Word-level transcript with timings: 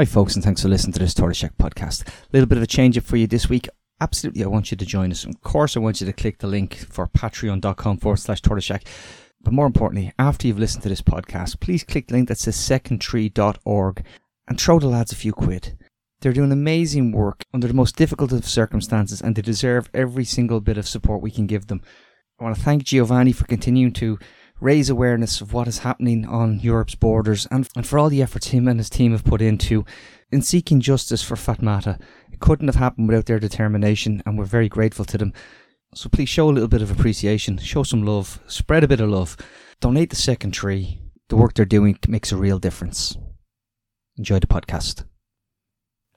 Hi, 0.00 0.06
folks, 0.06 0.34
and 0.34 0.42
thanks 0.42 0.62
for 0.62 0.68
listening 0.68 0.94
to 0.94 0.98
this 0.98 1.12
Tortoise 1.12 1.36
Shack 1.36 1.58
podcast. 1.58 2.08
A 2.08 2.12
little 2.32 2.46
bit 2.46 2.56
of 2.56 2.64
a 2.64 2.66
change 2.66 2.96
up 2.96 3.04
for 3.04 3.18
you 3.18 3.26
this 3.26 3.50
week. 3.50 3.68
Absolutely, 4.00 4.42
I 4.42 4.46
want 4.46 4.70
you 4.70 4.76
to 4.78 4.86
join 4.86 5.10
us. 5.10 5.26
Of 5.26 5.42
course, 5.42 5.76
I 5.76 5.80
want 5.80 6.00
you 6.00 6.06
to 6.06 6.12
click 6.14 6.38
the 6.38 6.46
link 6.46 6.74
for 6.74 7.06
patreon.com 7.06 7.98
forward 7.98 8.16
slash 8.16 8.40
Tortoise 8.40 8.64
Shack. 8.64 8.84
But 9.42 9.52
more 9.52 9.66
importantly, 9.66 10.14
after 10.18 10.46
you've 10.46 10.58
listened 10.58 10.84
to 10.84 10.88
this 10.88 11.02
podcast, 11.02 11.60
please 11.60 11.84
click 11.84 12.08
the 12.08 12.14
link 12.14 12.28
that 12.28 12.38
says 12.38 12.56
secondtree.org 12.56 14.02
and 14.48 14.58
throw 14.58 14.78
the 14.78 14.86
lads 14.86 15.12
a 15.12 15.16
few 15.16 15.34
quid. 15.34 15.76
They're 16.22 16.32
doing 16.32 16.50
amazing 16.50 17.12
work 17.12 17.44
under 17.52 17.68
the 17.68 17.74
most 17.74 17.96
difficult 17.96 18.32
of 18.32 18.46
circumstances 18.46 19.20
and 19.20 19.36
they 19.36 19.42
deserve 19.42 19.90
every 19.92 20.24
single 20.24 20.62
bit 20.62 20.78
of 20.78 20.88
support 20.88 21.20
we 21.20 21.30
can 21.30 21.46
give 21.46 21.66
them. 21.66 21.82
I 22.40 22.44
want 22.44 22.56
to 22.56 22.62
thank 22.62 22.84
Giovanni 22.84 23.32
for 23.32 23.44
continuing 23.44 23.92
to 23.92 24.18
raise 24.60 24.90
awareness 24.90 25.40
of 25.40 25.52
what 25.52 25.68
is 25.68 25.78
happening 25.78 26.26
on 26.26 26.60
Europe's 26.60 26.94
borders 26.94 27.46
and, 27.50 27.68
and 27.74 27.86
for 27.86 27.98
all 27.98 28.08
the 28.08 28.22
efforts 28.22 28.48
him 28.48 28.68
and 28.68 28.78
his 28.78 28.90
team 28.90 29.12
have 29.12 29.24
put 29.24 29.42
into 29.42 29.84
in 30.30 30.42
seeking 30.42 30.80
justice 30.80 31.22
for 31.22 31.34
Fatmata. 31.34 31.98
It 32.32 32.40
couldn't 32.40 32.68
have 32.68 32.76
happened 32.76 33.08
without 33.08 33.26
their 33.26 33.40
determination 33.40 34.22
and 34.24 34.38
we're 34.38 34.44
very 34.44 34.68
grateful 34.68 35.04
to 35.06 35.18
them. 35.18 35.32
So 35.94 36.08
please 36.08 36.28
show 36.28 36.48
a 36.48 36.52
little 36.52 36.68
bit 36.68 36.82
of 36.82 36.90
appreciation, 36.90 37.58
show 37.58 37.82
some 37.82 38.04
love, 38.04 38.40
spread 38.46 38.84
a 38.84 38.88
bit 38.88 39.00
of 39.00 39.08
love, 39.08 39.36
donate 39.80 40.10
the 40.10 40.16
second 40.16 40.52
tree. 40.52 41.00
The 41.28 41.36
work 41.36 41.54
they're 41.54 41.64
doing 41.64 41.98
makes 42.06 42.32
a 42.32 42.36
real 42.36 42.58
difference. 42.58 43.16
Enjoy 44.16 44.38
the 44.38 44.46
podcast. 44.46 45.04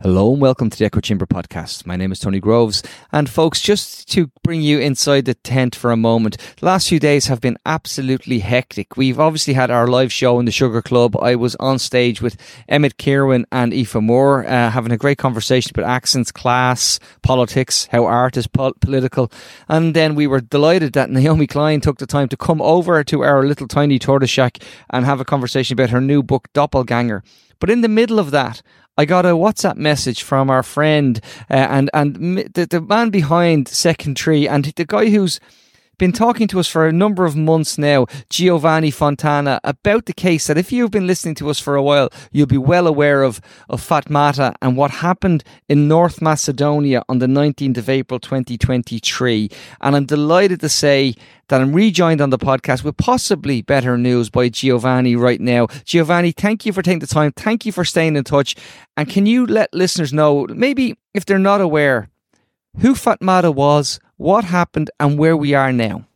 Hello 0.03 0.33
and 0.33 0.41
welcome 0.41 0.69
to 0.69 0.77
the 0.77 0.83
Echo 0.83 0.99
Chamber 0.99 1.25
podcast. 1.25 1.85
My 1.85 1.95
name 1.95 2.11
is 2.11 2.19
Tony 2.19 2.41
Groves. 2.41 2.83
And 3.13 3.29
folks, 3.29 3.61
just 3.61 4.11
to 4.11 4.29
bring 4.43 4.61
you 4.61 4.77
inside 4.77 5.23
the 5.23 5.33
tent 5.33 5.77
for 5.77 5.91
a 5.93 5.95
moment, 5.95 6.35
the 6.59 6.65
last 6.65 6.89
few 6.89 6.99
days 6.99 7.27
have 7.27 7.39
been 7.39 7.57
absolutely 7.65 8.39
hectic. 8.39 8.97
We've 8.97 9.17
obviously 9.17 9.53
had 9.53 9.71
our 9.71 9.87
live 9.87 10.11
show 10.11 10.39
in 10.39 10.45
the 10.45 10.51
Sugar 10.51 10.81
Club. 10.81 11.15
I 11.21 11.35
was 11.35 11.55
on 11.55 11.79
stage 11.79 12.21
with 12.21 12.35
Emmet 12.67 12.97
Kirwan 12.97 13.45
and 13.49 13.73
Aoife 13.73 13.95
Moore, 13.95 14.45
uh, 14.45 14.71
having 14.71 14.91
a 14.91 14.97
great 14.97 15.19
conversation 15.19 15.71
about 15.73 15.89
accents, 15.89 16.33
class, 16.33 16.99
politics, 17.21 17.87
how 17.93 18.03
art 18.03 18.35
is 18.35 18.45
po- 18.45 18.73
political. 18.81 19.31
And 19.69 19.95
then 19.95 20.15
we 20.15 20.27
were 20.27 20.41
delighted 20.41 20.91
that 20.93 21.11
Naomi 21.11 21.47
Klein 21.47 21.79
took 21.79 21.99
the 21.99 22.05
time 22.05 22.27
to 22.27 22.35
come 22.35 22.61
over 22.61 23.05
to 23.05 23.21
our 23.23 23.45
little 23.45 23.69
tiny 23.69 23.99
tortoise 23.99 24.29
shack 24.29 24.57
and 24.89 25.05
have 25.05 25.21
a 25.21 25.25
conversation 25.25 25.75
about 25.75 25.91
her 25.91 26.01
new 26.01 26.21
book, 26.21 26.51
Doppelganger. 26.51 27.23
But 27.63 27.69
in 27.69 27.79
the 27.79 27.87
middle 27.87 28.19
of 28.19 28.31
that, 28.31 28.61
I 28.97 29.05
got 29.05 29.25
a 29.25 29.29
WhatsApp 29.29 29.77
message 29.77 30.21
from 30.21 30.49
our 30.49 30.63
friend 30.63 31.21
uh, 31.49 31.53
and 31.53 31.89
and 31.93 32.39
the, 32.53 32.67
the 32.69 32.81
man 32.81 33.09
behind 33.09 33.69
Second 33.69 34.17
Tree 34.17 34.49
and 34.49 34.65
the 34.65 34.83
guy 34.83 35.07
who's 35.07 35.39
been 35.97 36.11
talking 36.11 36.47
to 36.47 36.59
us 36.59 36.67
for 36.67 36.87
a 36.87 36.91
number 36.91 37.25
of 37.25 37.35
months 37.35 37.77
now, 37.77 38.07
Giovanni 38.29 38.91
Fontana, 38.91 39.59
about 39.63 40.05
the 40.05 40.13
case 40.13 40.47
that 40.47 40.57
if 40.57 40.71
you've 40.71 40.91
been 40.91 41.07
listening 41.07 41.35
to 41.35 41.49
us 41.49 41.59
for 41.59 41.75
a 41.75 41.83
while, 41.83 42.09
you'll 42.31 42.47
be 42.47 42.57
well 42.57 42.87
aware 42.87 43.23
of, 43.23 43.39
of 43.69 43.81
Fatmata 43.81 44.55
and 44.61 44.75
what 44.75 44.91
happened 44.91 45.43
in 45.69 45.87
North 45.87 46.21
Macedonia 46.21 47.03
on 47.07 47.19
the 47.19 47.27
19th 47.27 47.77
of 47.77 47.89
April 47.89 48.19
2023. 48.19 49.49
And 49.81 49.95
I'm 49.95 50.05
delighted 50.05 50.59
to 50.61 50.69
say 50.69 51.15
that 51.49 51.61
I'm 51.61 51.73
rejoined 51.73 52.21
on 52.21 52.29
the 52.29 52.39
podcast 52.39 52.83
with 52.83 52.97
possibly 52.97 53.61
better 53.61 53.97
news 53.97 54.29
by 54.29 54.49
Giovanni 54.49 55.15
right 55.15 55.41
now. 55.41 55.67
Giovanni, 55.85 56.31
thank 56.31 56.65
you 56.65 56.73
for 56.73 56.81
taking 56.81 56.99
the 56.99 57.07
time. 57.07 57.31
Thank 57.33 57.65
you 57.65 57.71
for 57.71 57.85
staying 57.85 58.15
in 58.15 58.23
touch. 58.23 58.55
And 58.97 59.09
can 59.09 59.25
you 59.25 59.45
let 59.45 59.73
listeners 59.73 60.13
know, 60.13 60.47
maybe 60.49 60.97
if 61.13 61.25
they're 61.25 61.39
not 61.39 61.61
aware, 61.61 62.09
who 62.79 62.95
Fatmata 62.95 63.53
was, 63.53 63.99
what 64.23 64.45
happened, 64.45 64.89
and 65.01 65.19
where 65.19 65.35
we 65.35 65.53
are 65.53 65.73
now. 65.73 66.07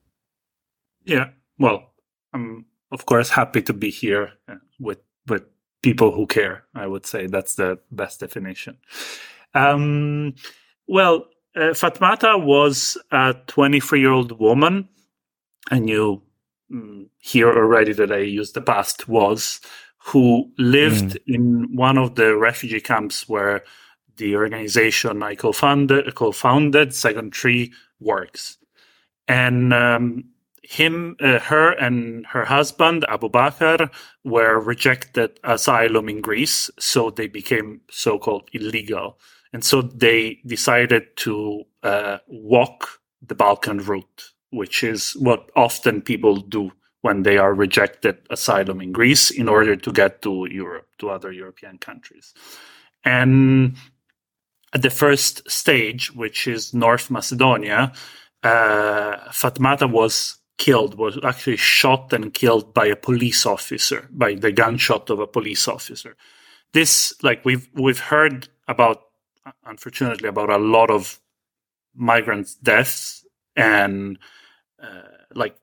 Yeah, 1.03 1.31
well, 1.59 1.91
I'm 2.33 2.65
of 2.91 3.05
course 3.05 3.29
happy 3.29 3.61
to 3.63 3.73
be 3.73 3.89
here 3.89 4.31
uh, 4.47 4.55
with 4.79 4.99
with 5.27 5.43
people 5.81 6.11
who 6.13 6.25
care. 6.25 6.63
I 6.73 6.87
would 6.87 7.05
say 7.05 7.27
that's 7.27 7.55
the 7.55 7.79
best 7.91 8.21
definition. 8.21 8.77
Um, 9.53 10.35
well, 10.87 11.25
uh, 11.55 11.73
Fatmata 11.73 12.41
was 12.41 12.97
a 13.11 13.35
23 13.47 13.99
year 13.99 14.11
old 14.11 14.39
woman, 14.39 14.87
and 15.69 15.89
you 15.89 16.23
mm, 16.71 17.09
hear 17.19 17.49
already 17.49 17.91
that 17.91 18.11
I 18.11 18.19
used 18.19 18.53
the 18.53 18.61
past 18.61 19.09
was 19.09 19.59
who 19.97 20.49
lived 20.57 21.17
mm. 21.17 21.35
in 21.35 21.75
one 21.75 21.97
of 21.97 22.15
the 22.15 22.37
refugee 22.37 22.79
camps 22.79 23.27
where 23.27 23.63
the 24.15 24.37
organization 24.37 25.21
I 25.21 25.35
co-founded, 25.35 26.15
co-founded 26.15 26.95
Second 26.95 27.33
Tree 27.33 27.73
works, 27.99 28.57
and 29.27 29.73
um, 29.73 30.25
him, 30.63 31.15
uh, 31.21 31.39
her, 31.39 31.71
and 31.71 32.25
her 32.27 32.45
husband 32.45 33.05
Abu 33.07 33.29
Bakr 33.29 33.89
were 34.23 34.59
rejected 34.59 35.39
asylum 35.43 36.09
in 36.09 36.21
Greece, 36.21 36.69
so 36.79 37.09
they 37.09 37.27
became 37.27 37.81
so-called 37.89 38.49
illegal, 38.53 39.17
and 39.53 39.63
so 39.63 39.81
they 39.81 40.39
decided 40.45 41.15
to 41.17 41.63
uh, 41.83 42.17
walk 42.27 42.99
the 43.25 43.35
Balkan 43.35 43.79
route, 43.79 44.33
which 44.51 44.83
is 44.83 45.13
what 45.19 45.49
often 45.55 46.01
people 46.01 46.37
do 46.37 46.71
when 47.01 47.23
they 47.23 47.37
are 47.37 47.53
rejected 47.53 48.17
asylum 48.29 48.81
in 48.81 48.91
Greece 48.91 49.31
in 49.31 49.47
order 49.47 49.75
to 49.75 49.91
get 49.91 50.21
to 50.21 50.47
Europe, 50.51 50.87
to 50.97 51.09
other 51.09 51.31
European 51.31 51.77
countries. 51.77 52.33
And 53.05 53.77
the 54.73 54.89
first 54.89 55.49
stage, 55.49 56.13
which 56.13 56.47
is 56.47 56.73
North 56.73 57.09
Macedonia, 57.09 57.93
uh, 58.43 59.17
Fatmata 59.29 59.89
was 59.89 60.37
killed, 60.57 60.95
was 60.97 61.17
actually 61.23 61.57
shot 61.57 62.13
and 62.13 62.33
killed 62.33 62.73
by 62.73 62.85
a 62.85 62.95
police 62.95 63.45
officer, 63.45 64.07
by 64.11 64.33
the 64.35 64.51
gunshot 64.51 65.09
of 65.09 65.19
a 65.19 65.27
police 65.27 65.67
officer. 65.67 66.15
This, 66.73 67.13
like 67.23 67.45
we've 67.45 67.69
we've 67.73 67.99
heard 67.99 68.49
about, 68.67 69.03
unfortunately, 69.65 70.27
about 70.27 70.49
a 70.49 70.57
lot 70.57 70.91
of 70.91 71.19
migrants' 71.95 72.55
deaths 72.55 73.25
and 73.55 74.19
uh, 74.81 75.01
like 75.33 75.55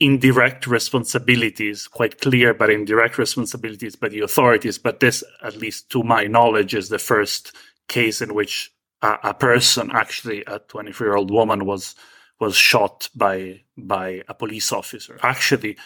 indirect 0.00 0.66
responsibilities, 0.66 1.86
quite 1.86 2.20
clear, 2.20 2.54
but 2.54 2.70
indirect 2.70 3.18
responsibilities 3.18 3.96
by 3.96 4.08
the 4.08 4.20
authorities. 4.20 4.78
But 4.78 5.00
this, 5.00 5.22
at 5.42 5.56
least 5.56 5.90
to 5.90 6.02
my 6.02 6.24
knowledge, 6.24 6.74
is 6.74 6.88
the 6.88 6.98
first 6.98 7.52
case 7.90 8.22
in 8.22 8.34
which 8.34 8.72
a, 9.02 9.18
a 9.24 9.34
person, 9.34 9.90
actually 9.92 10.44
a 10.46 10.58
23 10.60 11.06
year 11.06 11.16
old 11.16 11.30
woman, 11.30 11.66
was 11.66 11.94
was 12.38 12.56
shot 12.56 13.08
by 13.14 13.60
by 13.76 14.22
a 14.28 14.34
police 14.34 14.72
officer. 14.72 15.18
Actually, 15.22 15.76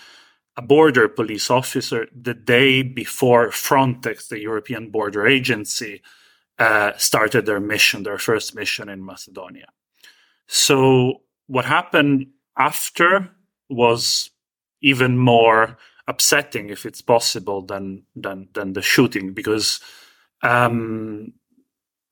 a 0.56 0.62
border 0.62 1.08
police 1.08 1.50
officer 1.50 2.06
the 2.14 2.34
day 2.34 2.82
before 2.82 3.48
Frontex, 3.48 4.28
the 4.28 4.40
European 4.40 4.90
Border 4.90 5.26
Agency, 5.26 6.02
uh, 6.58 6.92
started 6.96 7.46
their 7.46 7.60
mission, 7.60 8.04
their 8.04 8.18
first 8.18 8.54
mission 8.54 8.88
in 8.88 9.04
Macedonia. 9.04 9.66
So 10.46 11.22
what 11.48 11.64
happened 11.64 12.28
after 12.56 13.30
was 13.68 14.30
even 14.80 15.18
more 15.18 15.76
upsetting, 16.06 16.68
if 16.68 16.86
it's 16.86 17.02
possible, 17.02 17.62
than 17.62 18.04
than 18.14 18.48
than 18.52 18.74
the 18.74 18.82
shooting, 18.82 19.34
because 19.34 19.80
um, 20.42 21.32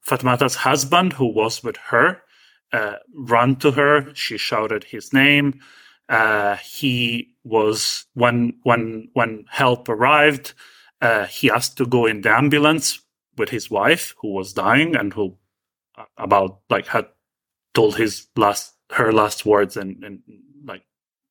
Fatmata's 0.06 0.54
husband, 0.54 1.12
who 1.12 1.26
was 1.26 1.62
with 1.62 1.76
her, 1.76 2.22
uh, 2.72 2.96
ran 3.14 3.56
to 3.56 3.70
her. 3.72 4.14
She 4.14 4.36
shouted 4.36 4.84
his 4.84 5.12
name. 5.12 5.60
Uh, 6.08 6.56
he 6.56 7.34
was 7.44 8.06
when 8.14 8.54
when 8.62 9.08
when 9.12 9.44
help 9.48 9.88
arrived. 9.88 10.54
Uh, 11.00 11.26
he 11.26 11.50
asked 11.50 11.76
to 11.78 11.86
go 11.86 12.06
in 12.06 12.20
the 12.20 12.30
ambulance 12.30 13.00
with 13.36 13.48
his 13.48 13.70
wife, 13.70 14.14
who 14.20 14.32
was 14.32 14.52
dying 14.52 14.94
and 14.94 15.12
who 15.12 15.36
uh, 15.96 16.04
about 16.16 16.60
like 16.70 16.86
had 16.86 17.06
told 17.74 17.96
his 17.96 18.26
last 18.36 18.74
her 18.90 19.12
last 19.12 19.46
words 19.46 19.76
and, 19.76 20.02
and 20.04 20.20
like 20.64 20.82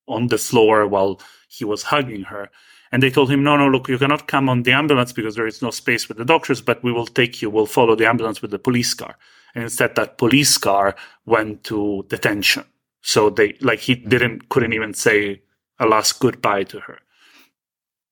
on 0.08 0.28
the 0.28 0.38
floor 0.38 0.88
while 0.88 1.22
he 1.48 1.66
was 1.66 1.84
hugging 1.84 2.24
her. 2.24 2.50
And 2.92 3.02
they 3.02 3.10
told 3.10 3.32
him, 3.32 3.44
no, 3.44 3.56
no, 3.56 3.70
look, 3.70 3.88
you 3.88 3.98
cannot 3.98 4.28
come 4.28 4.50
on 4.50 4.64
the 4.64 4.74
ambulance 4.74 5.14
because 5.14 5.36
there 5.36 5.48
is 5.48 5.62
no 5.62 5.72
space 5.72 6.08
with 6.08 6.18
the 6.18 6.26
doctors, 6.26 6.62
but 6.62 6.84
we 6.84 6.92
will 6.92 7.08
take 7.08 7.42
you, 7.42 7.50
we'll 7.50 7.66
follow 7.66 7.96
the 7.96 8.08
ambulance 8.08 8.42
with 8.42 8.52
the 8.52 8.60
police 8.60 8.94
car. 8.94 9.16
And 9.56 9.64
instead, 9.64 9.96
that 9.96 10.18
police 10.18 10.58
car 10.58 10.96
went 11.26 11.64
to 11.66 12.06
detention. 12.10 12.66
So 13.02 13.30
they, 13.30 13.56
like, 13.62 13.80
he 13.80 13.96
didn't, 13.96 14.50
couldn't 14.50 14.74
even 14.74 14.94
say 14.94 15.42
a 15.80 15.86
last 15.86 16.20
goodbye 16.20 16.64
to 16.66 16.82
her. 16.82 17.00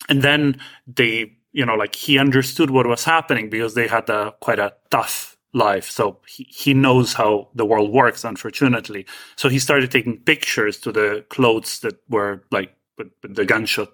And 0.08 0.22
then 0.22 0.60
they, 0.88 1.34
you 1.52 1.66
know, 1.66 1.76
like, 1.76 1.96
he 1.96 2.18
understood 2.18 2.72
what 2.72 2.88
was 2.88 3.04
happening 3.04 3.50
because 3.50 3.74
they 3.74 3.88
had 3.88 4.10
a 4.10 4.34
quite 4.40 4.60
a 4.60 4.74
tough 4.90 5.38
life. 5.54 5.90
So 5.90 6.20
he, 6.28 6.48
he 6.50 6.74
knows 6.74 7.14
how 7.14 7.50
the 7.54 7.66
world 7.66 7.92
works, 7.92 8.24
unfortunately. 8.24 9.06
So 9.36 9.50
he 9.50 9.60
started 9.60 9.92
taking 9.92 10.18
pictures 10.18 10.78
to 10.80 10.92
the 10.92 11.26
clothes 11.30 11.80
that 11.80 12.00
were 12.10 12.44
like 12.52 12.74
with, 12.98 13.12
with 13.22 13.36
the 13.36 13.46
gunshot 13.46 13.90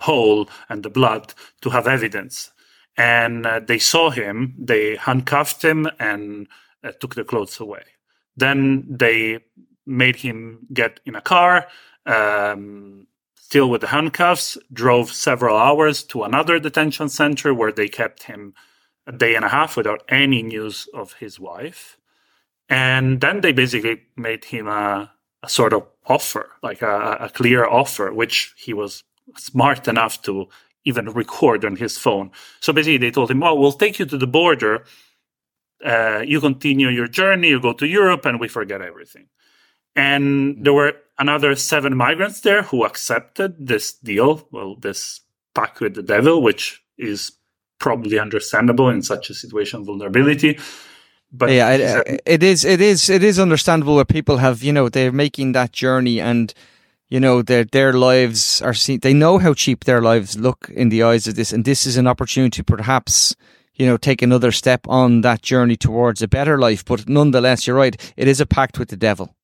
hole 0.00 0.48
and 0.68 0.82
the 0.82 0.90
blood 0.90 1.34
to 1.62 1.70
have 1.70 1.86
evidence. 1.86 2.50
And 2.96 3.44
uh, 3.46 3.60
they 3.60 3.78
saw 3.78 4.10
him, 4.10 4.54
they 4.58 4.96
handcuffed 4.96 5.62
him 5.62 5.88
and 5.98 6.48
uh, 6.82 6.92
took 7.00 7.14
the 7.14 7.24
clothes 7.24 7.60
away. 7.60 7.82
Then 8.36 8.86
they 8.88 9.40
made 9.86 10.16
him 10.16 10.66
get 10.72 11.00
in 11.04 11.14
a 11.14 11.20
car, 11.20 11.66
um, 12.06 13.06
still 13.34 13.70
with 13.70 13.82
the 13.82 13.86
handcuffs, 13.88 14.58
drove 14.72 15.12
several 15.12 15.56
hours 15.56 16.02
to 16.04 16.24
another 16.24 16.58
detention 16.58 17.08
center 17.08 17.54
where 17.54 17.72
they 17.72 17.88
kept 17.88 18.24
him 18.24 18.54
a 19.06 19.12
day 19.12 19.34
and 19.34 19.44
a 19.44 19.48
half 19.48 19.76
without 19.76 20.02
any 20.08 20.42
news 20.42 20.88
of 20.92 21.14
his 21.14 21.38
wife. 21.38 21.96
And 22.68 23.20
then 23.20 23.40
they 23.40 23.52
basically 23.52 24.02
made 24.16 24.44
him 24.44 24.66
a, 24.66 25.12
a 25.42 25.48
sort 25.48 25.72
of 25.72 25.86
offer, 26.06 26.50
like 26.62 26.82
a, 26.82 27.16
a 27.20 27.28
clear 27.28 27.64
offer, 27.64 28.12
which 28.12 28.54
he 28.56 28.72
was 28.74 29.04
smart 29.36 29.88
enough 29.88 30.22
to 30.22 30.48
even 30.84 31.10
record 31.10 31.64
on 31.64 31.76
his 31.76 31.98
phone. 31.98 32.30
So 32.60 32.72
basically, 32.72 32.98
they 32.98 33.10
told 33.10 33.30
him, 33.30 33.40
"Well, 33.40 33.58
we'll 33.58 33.72
take 33.72 33.98
you 33.98 34.06
to 34.06 34.18
the 34.18 34.26
border. 34.26 34.84
Uh, 35.84 36.22
you 36.26 36.40
continue 36.40 36.88
your 36.88 37.08
journey. 37.08 37.48
You 37.48 37.60
go 37.60 37.72
to 37.72 37.86
Europe, 37.86 38.24
and 38.24 38.40
we 38.40 38.48
forget 38.48 38.80
everything." 38.80 39.28
And 39.94 40.64
there 40.64 40.74
were 40.74 40.94
another 41.18 41.54
seven 41.56 41.96
migrants 41.96 42.40
there 42.40 42.62
who 42.62 42.84
accepted 42.84 43.66
this 43.66 43.92
deal. 43.94 44.46
Well, 44.50 44.76
this 44.76 45.20
pact 45.54 45.80
with 45.80 45.94
the 45.94 46.02
devil, 46.02 46.42
which 46.42 46.82
is 46.98 47.32
probably 47.78 48.18
understandable 48.18 48.88
in 48.88 49.02
such 49.02 49.30
a 49.30 49.34
situation 49.34 49.80
of 49.80 49.86
vulnerability. 49.86 50.58
But 51.32 51.50
yeah, 51.50 51.70
it, 51.70 52.20
it 52.24 52.42
is, 52.42 52.64
it 52.64 52.80
is, 52.80 53.10
it 53.10 53.22
is 53.22 53.38
understandable 53.38 53.96
where 53.96 54.04
people 54.04 54.36
have, 54.36 54.62
you 54.62 54.72
know, 54.72 54.88
they're 54.88 55.12
making 55.12 55.52
that 55.52 55.72
journey 55.72 56.20
and 56.20 56.54
you 57.08 57.20
know 57.20 57.42
their 57.42 57.64
their 57.64 57.92
lives 57.92 58.60
are 58.62 58.74
seen 58.74 59.00
they 59.00 59.14
know 59.14 59.38
how 59.38 59.54
cheap 59.54 59.84
their 59.84 60.02
lives 60.02 60.36
look 60.36 60.70
in 60.70 60.88
the 60.88 61.02
eyes 61.02 61.26
of 61.26 61.34
this 61.34 61.52
and 61.52 61.64
this 61.64 61.86
is 61.86 61.96
an 61.96 62.06
opportunity 62.06 62.56
to 62.56 62.64
perhaps 62.64 63.36
you 63.74 63.86
know 63.86 63.96
take 63.96 64.22
another 64.22 64.52
step 64.52 64.80
on 64.88 65.20
that 65.20 65.42
journey 65.42 65.76
towards 65.76 66.22
a 66.22 66.28
better 66.28 66.58
life 66.58 66.84
but 66.84 67.08
nonetheless 67.08 67.66
you're 67.66 67.76
right 67.76 68.12
it 68.16 68.28
is 68.28 68.40
a 68.40 68.46
pact 68.46 68.78
with 68.78 68.88
the 68.88 68.96
devil 68.96 69.34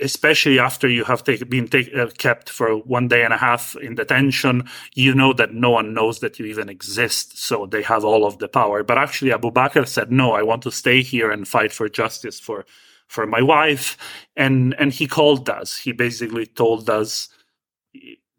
especially 0.00 0.58
after 0.58 0.88
you 0.88 1.04
have 1.04 1.24
take, 1.24 1.48
been 1.48 1.68
take, 1.68 1.94
uh, 1.94 2.08
kept 2.18 2.50
for 2.50 2.76
one 2.78 3.08
day 3.08 3.24
and 3.24 3.32
a 3.32 3.36
half 3.36 3.76
in 3.76 3.94
detention, 3.94 4.68
you 4.94 5.14
know 5.14 5.32
that 5.32 5.54
no 5.54 5.70
one 5.70 5.94
knows 5.94 6.18
that 6.18 6.38
you 6.38 6.46
even 6.46 6.68
exist. 6.68 7.38
So 7.38 7.66
they 7.66 7.82
have 7.82 8.04
all 8.04 8.26
of 8.26 8.38
the 8.38 8.48
power. 8.48 8.82
But 8.82 8.98
actually, 8.98 9.32
Abu 9.32 9.50
Bakr 9.50 9.86
said, 9.86 10.10
no, 10.10 10.32
I 10.32 10.42
want 10.42 10.62
to 10.64 10.72
stay 10.72 11.02
here 11.02 11.30
and 11.30 11.46
fight 11.46 11.72
for 11.72 11.88
justice 11.88 12.40
for 12.40 12.66
for 13.12 13.26
my 13.26 13.42
wife 13.42 13.98
and 14.36 14.74
and 14.78 14.92
he 14.92 15.06
called 15.06 15.48
us. 15.50 15.76
He 15.76 15.92
basically 15.92 16.46
told 16.46 16.88
us 16.88 17.28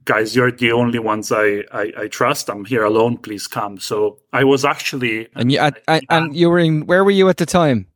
guys 0.03 0.35
you're 0.35 0.51
the 0.51 0.71
only 0.71 0.99
ones 0.99 1.31
I, 1.31 1.63
I, 1.71 1.93
I 1.97 2.07
trust. 2.07 2.49
I'm 2.49 2.65
here 2.65 2.83
alone. 2.83 3.17
Please 3.17 3.47
come. 3.47 3.77
So 3.79 4.17
i 4.33 4.43
was 4.43 4.65
actually 4.65 5.27
and 5.35 5.51
you 5.51 5.59
I, 5.59 5.71
I, 5.87 6.01
and 6.09 6.35
you 6.35 6.49
were 6.49 6.59
in 6.59 6.87
where 6.87 7.03
were 7.03 7.17
you 7.19 7.29
at 7.29 7.37
the 7.37 7.45
time? 7.45 7.87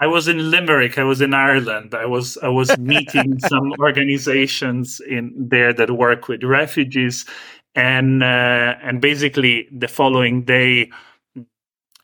I 0.00 0.08
was 0.08 0.26
in 0.26 0.50
limerick. 0.50 0.98
I 0.98 1.04
was 1.04 1.20
in 1.20 1.32
ireland. 1.34 1.94
I 1.94 2.06
was 2.06 2.36
i 2.42 2.48
was 2.48 2.76
meeting 2.94 3.38
some 3.38 3.72
organizations 3.78 5.00
in 5.16 5.32
there 5.52 5.72
that 5.72 5.90
work 5.92 6.28
with 6.28 6.42
refugees. 6.42 7.24
And 7.76 8.22
uh, 8.22 8.74
and 8.86 9.00
basically 9.00 9.68
the 9.72 9.88
following 9.88 10.44
day 10.44 10.90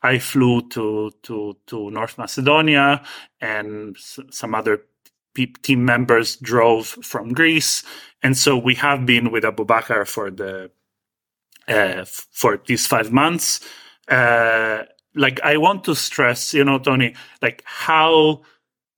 I 0.03 0.19
flew 0.19 0.67
to 0.69 1.11
to 1.23 1.57
to 1.67 1.91
North 1.91 2.17
Macedonia, 2.17 3.03
and 3.41 3.95
s- 3.97 4.19
some 4.31 4.55
other 4.55 4.83
pe- 5.35 5.53
team 5.63 5.85
members 5.85 6.37
drove 6.37 6.87
from 6.87 7.33
Greece, 7.33 7.83
and 8.23 8.37
so 8.37 8.57
we 8.57 8.75
have 8.75 9.05
been 9.05 9.31
with 9.31 9.45
Abu 9.45 9.65
Bakr 9.65 10.07
for 10.07 10.31
the 10.31 10.71
uh, 11.67 12.05
for 12.05 12.61
these 12.67 12.87
five 12.87 13.11
months. 13.11 13.61
Uh, 14.07 14.83
like 15.15 15.39
I 15.43 15.57
want 15.57 15.83
to 15.85 15.95
stress, 15.95 16.53
you 16.53 16.63
know, 16.63 16.79
Tony, 16.79 17.15
like 17.41 17.63
how 17.65 18.41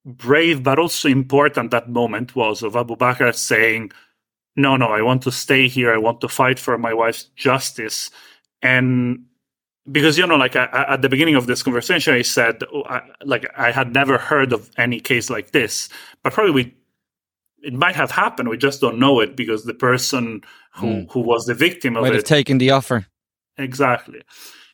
brave 0.06 0.62
but 0.62 0.78
also 0.78 1.08
important 1.08 1.70
that 1.72 1.90
moment 1.90 2.36
was 2.36 2.62
of 2.62 2.76
Abu 2.76 2.96
Bakr 2.96 3.34
saying, 3.34 3.92
"No, 4.56 4.76
no, 4.76 4.88
I 4.88 5.02
want 5.02 5.22
to 5.24 5.32
stay 5.32 5.68
here. 5.68 5.94
I 5.94 5.98
want 5.98 6.20
to 6.22 6.28
fight 6.28 6.58
for 6.58 6.78
my 6.78 6.94
wife's 6.94 7.24
justice." 7.36 8.10
And 8.62 9.26
because 9.90 10.16
you 10.16 10.26
know 10.26 10.36
like 10.36 10.56
I, 10.56 10.86
at 10.88 11.02
the 11.02 11.08
beginning 11.08 11.34
of 11.34 11.46
this 11.46 11.62
conversation 11.62 12.14
i 12.14 12.22
said 12.22 12.62
oh, 12.72 12.84
I, 12.84 13.02
like 13.24 13.46
i 13.56 13.70
had 13.70 13.92
never 13.92 14.18
heard 14.18 14.52
of 14.52 14.70
any 14.78 15.00
case 15.00 15.30
like 15.30 15.50
this 15.50 15.88
but 16.22 16.32
probably 16.32 16.52
we, 16.52 16.74
it 17.62 17.74
might 17.74 17.96
have 17.96 18.10
happened 18.10 18.48
we 18.48 18.56
just 18.56 18.80
don't 18.80 18.98
know 18.98 19.20
it 19.20 19.36
because 19.36 19.64
the 19.64 19.74
person 19.74 20.42
who 20.74 20.86
mm. 20.86 21.12
who 21.12 21.20
was 21.20 21.46
the 21.46 21.54
victim 21.54 21.96
of 21.96 22.02
might 22.02 22.12
it 22.12 22.16
have 22.16 22.24
taken 22.24 22.58
the 22.58 22.70
offer 22.70 23.06
exactly 23.58 24.22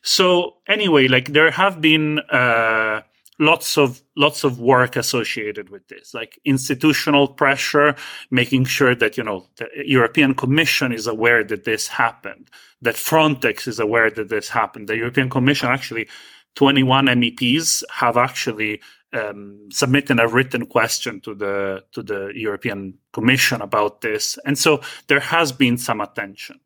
so 0.01 0.55
anyway 0.67 1.07
like 1.07 1.33
there 1.33 1.51
have 1.51 1.81
been 1.81 2.19
uh 2.31 3.01
lots 3.41 3.77
of 3.77 4.01
lots 4.15 4.43
of 4.43 4.59
work 4.59 4.95
associated 4.95 5.69
with 5.69 5.85
this 5.87 6.13
like 6.13 6.39
institutional 6.45 7.27
pressure 7.27 7.95
making 8.29 8.63
sure 8.63 8.93
that 8.93 9.17
you 9.17 9.23
know 9.23 9.45
the 9.57 9.67
european 9.83 10.33
commission 10.35 10.93
is 10.93 11.07
aware 11.07 11.43
that 11.43 11.63
this 11.63 11.87
happened 11.87 12.49
that 12.81 12.95
frontex 12.95 13.67
is 13.67 13.79
aware 13.79 14.09
that 14.09 14.29
this 14.29 14.49
happened. 14.49 14.87
The 14.87 14.97
european 14.97 15.29
commission 15.29 15.69
actually 15.69 16.07
21 16.55 17.05
meps 17.05 17.83
have 17.91 18.17
actually 18.17 18.81
um, 19.13 19.69
submitted 19.71 20.19
a 20.19 20.27
written 20.27 20.65
question 20.65 21.21
to 21.21 21.35
the 21.35 21.83
to 21.91 22.01
the 22.01 22.31
european 22.33 22.97
commission 23.13 23.61
about 23.61 24.01
this. 24.01 24.37
And 24.45 24.57
so 24.57 24.81
there 25.07 25.19
has 25.19 25.51
been 25.51 25.77
some 25.77 26.01
attention 26.01 26.59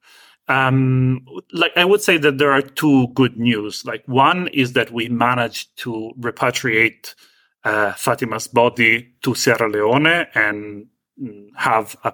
um, 0.48 1.26
like 1.52 1.72
I 1.76 1.86
would 1.86 2.02
say 2.02 2.18
that 2.18 2.38
there 2.38 2.52
are 2.52 2.62
two 2.62 3.08
good 3.10 3.38
news. 3.38 3.84
Like 3.86 4.04
one 4.08 4.48
is 4.50 4.74
that 4.74 4.92
we 4.92 5.10
managed 5.10 5.76
to 5.78 6.12
repatriate 6.20 7.16
uh, 7.64 7.94
Fatmata's 7.94 8.48
body 8.48 9.14
to 9.24 9.34
Sierra 9.34 9.70
Leone 9.70 10.28
and 10.36 10.86
mm, 11.22 11.48
have 11.56 11.96
a 12.04 12.14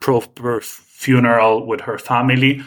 proper 0.00 0.60
funeral 0.60 1.66
with 1.66 1.80
her 1.82 1.98
family. 1.98 2.62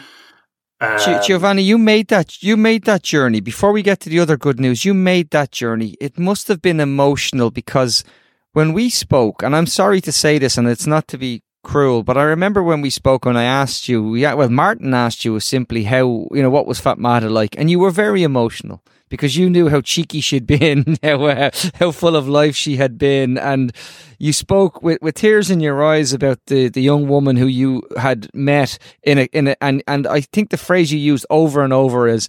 Giovanni, 1.22 1.62
you 1.62 1.78
made 1.78 2.08
that 2.08 2.42
you 2.42 2.56
made 2.56 2.84
that 2.84 3.02
journey. 3.02 3.40
Before 3.40 3.72
we 3.72 3.82
get 3.82 4.00
to 4.00 4.10
the 4.10 4.20
other 4.20 4.36
good 4.36 4.60
news, 4.60 4.84
you 4.84 4.92
made 4.92 5.30
that 5.30 5.52
journey. 5.52 5.96
It 6.00 6.18
must 6.18 6.48
have 6.48 6.60
been 6.60 6.80
emotional 6.80 7.50
because 7.50 8.04
when 8.52 8.72
we 8.72 8.90
spoke, 8.90 9.42
and 9.42 9.54
I'm 9.56 9.66
sorry 9.66 10.00
to 10.02 10.12
say 10.12 10.38
this, 10.38 10.58
and 10.58 10.68
it's 10.68 10.86
not 10.86 11.08
to 11.08 11.18
be 11.18 11.42
cruel. 11.66 12.04
But 12.04 12.16
I 12.16 12.22
remember 12.22 12.62
when 12.62 12.80
we 12.80 12.90
spoke 12.90 13.26
and 13.26 13.36
I 13.36 13.42
asked 13.42 13.88
you, 13.88 14.14
yeah, 14.14 14.34
well, 14.34 14.48
Martin 14.48 14.94
asked 14.94 15.24
you 15.24 15.38
simply 15.40 15.82
how, 15.82 16.28
you 16.30 16.40
know, 16.40 16.48
what 16.48 16.66
was 16.66 16.80
Fatmata 16.80 17.28
like? 17.28 17.58
And 17.58 17.68
you 17.68 17.80
were 17.80 17.90
very 17.90 18.22
emotional 18.22 18.82
because 19.08 19.36
you 19.36 19.50
knew 19.50 19.68
how 19.68 19.80
cheeky 19.80 20.20
she'd 20.20 20.46
been, 20.58 20.96
how, 21.02 21.24
uh, 21.24 21.50
how 21.74 21.90
full 21.90 22.14
of 22.14 22.28
life 22.28 22.54
she 22.54 22.76
had 22.76 22.96
been. 22.98 23.36
And 23.36 23.72
you 24.18 24.32
spoke 24.32 24.80
with, 24.80 25.02
with 25.02 25.16
tears 25.16 25.50
in 25.50 25.60
your 25.60 25.84
eyes 25.84 26.12
about 26.12 26.38
the, 26.46 26.68
the 26.68 26.82
young 26.82 27.08
woman 27.08 27.36
who 27.36 27.46
you 27.46 27.82
had 27.98 28.30
met 28.32 28.78
in 29.02 29.18
a, 29.18 29.24
in 29.32 29.48
a, 29.48 29.56
and, 29.60 29.82
and 29.88 30.06
I 30.06 30.20
think 30.20 30.50
the 30.50 30.56
phrase 30.56 30.92
you 30.92 30.98
used 31.00 31.26
over 31.30 31.64
and 31.64 31.72
over 31.72 32.06
is, 32.06 32.28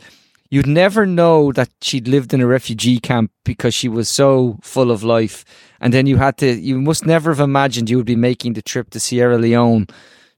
you'd 0.50 0.68
never 0.68 1.06
know 1.06 1.52
that 1.52 1.70
she'd 1.82 2.08
lived 2.08 2.34
in 2.34 2.42
a 2.42 2.48
refugee 2.48 3.00
camp 3.00 3.32
because 3.44 3.74
she 3.74 3.90
was 3.90 4.10
so 4.10 4.58
full 4.62 4.92
of 4.92 5.04
life. 5.04 5.46
And 5.80 5.94
then 5.94 6.08
you 6.08 6.18
had 6.18 6.38
to, 6.38 6.52
you 6.52 6.80
must 6.80 7.06
never 7.06 7.32
have 7.32 7.40
imagined 7.40 7.90
you 7.90 7.98
would 7.98 8.06
be 8.06 8.16
making 8.16 8.54
the 8.54 8.62
trip 8.62 8.90
to 8.92 9.00
Sierra 9.00 9.38
Leone 9.38 9.88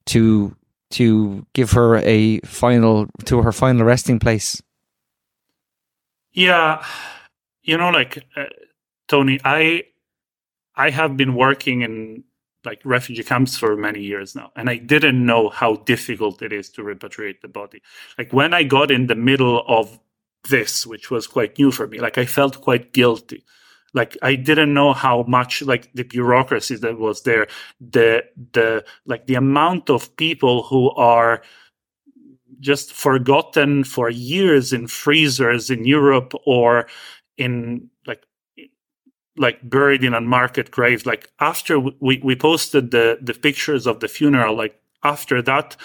to, 0.07 0.55
to 0.91 1.45
give 1.53 1.71
her 1.71 1.97
a 1.97 2.39
final, 2.41 3.07
to 3.25 3.41
her 3.41 3.51
final 3.51 3.85
resting 3.85 4.19
place. 4.19 4.61
Yeah. 6.31 6.83
You 7.63 7.77
know, 7.77 7.89
like, 7.89 8.25
uh, 8.35 8.45
Tony, 9.07 9.39
I, 9.43 9.83
I 10.75 10.89
have 10.89 11.17
been 11.17 11.35
working 11.35 11.81
in 11.81 12.23
like 12.65 12.81
refugee 12.83 13.23
camps 13.23 13.57
for 13.57 13.75
many 13.75 14.01
years 14.01 14.35
now 14.35 14.51
and 14.55 14.69
i 14.69 14.75
didn't 14.75 15.25
know 15.25 15.49
how 15.49 15.75
difficult 15.77 16.41
it 16.41 16.51
is 16.51 16.69
to 16.69 16.81
repatriate 16.81 17.41
the 17.41 17.47
body 17.47 17.81
like 18.17 18.33
when 18.33 18.53
i 18.53 18.63
got 18.63 18.91
in 18.91 19.07
the 19.07 19.15
middle 19.15 19.63
of 19.67 19.99
this 20.49 20.85
which 20.85 21.09
was 21.09 21.27
quite 21.27 21.57
new 21.57 21.71
for 21.71 21.87
me 21.87 21.99
like 21.99 22.17
i 22.17 22.25
felt 22.25 22.61
quite 22.61 22.91
guilty 22.91 23.43
like 23.93 24.17
i 24.21 24.35
didn't 24.35 24.73
know 24.73 24.93
how 24.93 25.23
much 25.27 25.61
like 25.61 25.91
the 25.93 26.03
bureaucracy 26.03 26.75
that 26.75 26.97
was 26.97 27.23
there 27.23 27.47
the 27.79 28.23
the 28.53 28.83
like 29.05 29.25
the 29.27 29.35
amount 29.35 29.89
of 29.89 30.15
people 30.17 30.63
who 30.63 30.91
are 30.91 31.41
just 32.59 32.91
forgotten 32.93 33.83
for 33.83 34.09
years 34.09 34.73
in 34.73 34.87
freezers 34.87 35.69
in 35.69 35.85
europe 35.85 36.33
or 36.45 36.87
in 37.37 37.89
like 38.05 38.25
like 39.39 39.57
buried 39.67 40.03
in 40.03 40.13
unmarked 40.13 40.69
graves. 40.69 41.05
Like 41.05 41.31
after 41.39 41.79
we, 41.79 42.19
we 42.21 42.35
posted 42.35 42.91
the, 42.91 43.17
the 43.21 43.33
pictures 43.33 43.87
of 43.87 44.01
the 44.01 44.07
funeral, 44.07 44.55
like 44.55 44.79
after 45.03 45.41
that, 45.43 45.77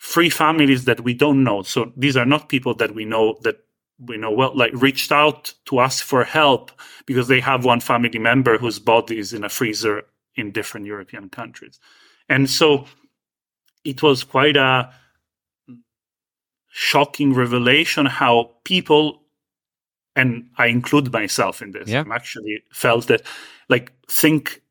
three 0.00 0.30
families 0.30 0.86
that 0.86 1.02
we 1.02 1.14
don't 1.14 1.44
know. 1.44 1.62
So 1.62 1.92
these 1.96 2.16
are 2.16 2.24
not 2.24 2.48
people 2.48 2.74
that 2.76 2.94
we 2.94 3.04
know 3.04 3.38
that 3.42 3.60
we 3.98 4.16
know 4.16 4.30
well, 4.30 4.56
like 4.56 4.72
reached 4.74 5.12
out 5.12 5.54
to 5.66 5.80
ask 5.80 6.04
for 6.04 6.24
help 6.24 6.72
because 7.06 7.28
they 7.28 7.40
have 7.40 7.64
one 7.64 7.80
family 7.80 8.18
member 8.18 8.58
whose 8.58 8.78
body 8.78 9.18
is 9.18 9.32
in 9.32 9.44
a 9.44 9.48
freezer 9.48 10.02
in 10.34 10.50
different 10.50 10.86
European 10.86 11.28
countries. 11.28 11.78
And 12.28 12.48
so 12.48 12.86
it 13.84 14.02
was 14.02 14.24
quite 14.24 14.56
a 14.56 14.92
shocking 16.68 17.34
revelation 17.34 18.06
how 18.06 18.50
people 18.64 19.22
and 20.14 20.50
I 20.58 20.66
include 20.66 21.12
myself 21.12 21.62
in 21.62 21.70
this. 21.72 21.88
Yeah. 21.88 22.00
I'm 22.00 22.12
actually 22.12 22.62
felt 22.70 23.06
that 23.06 23.22
like 23.68 23.92
think 24.08 24.62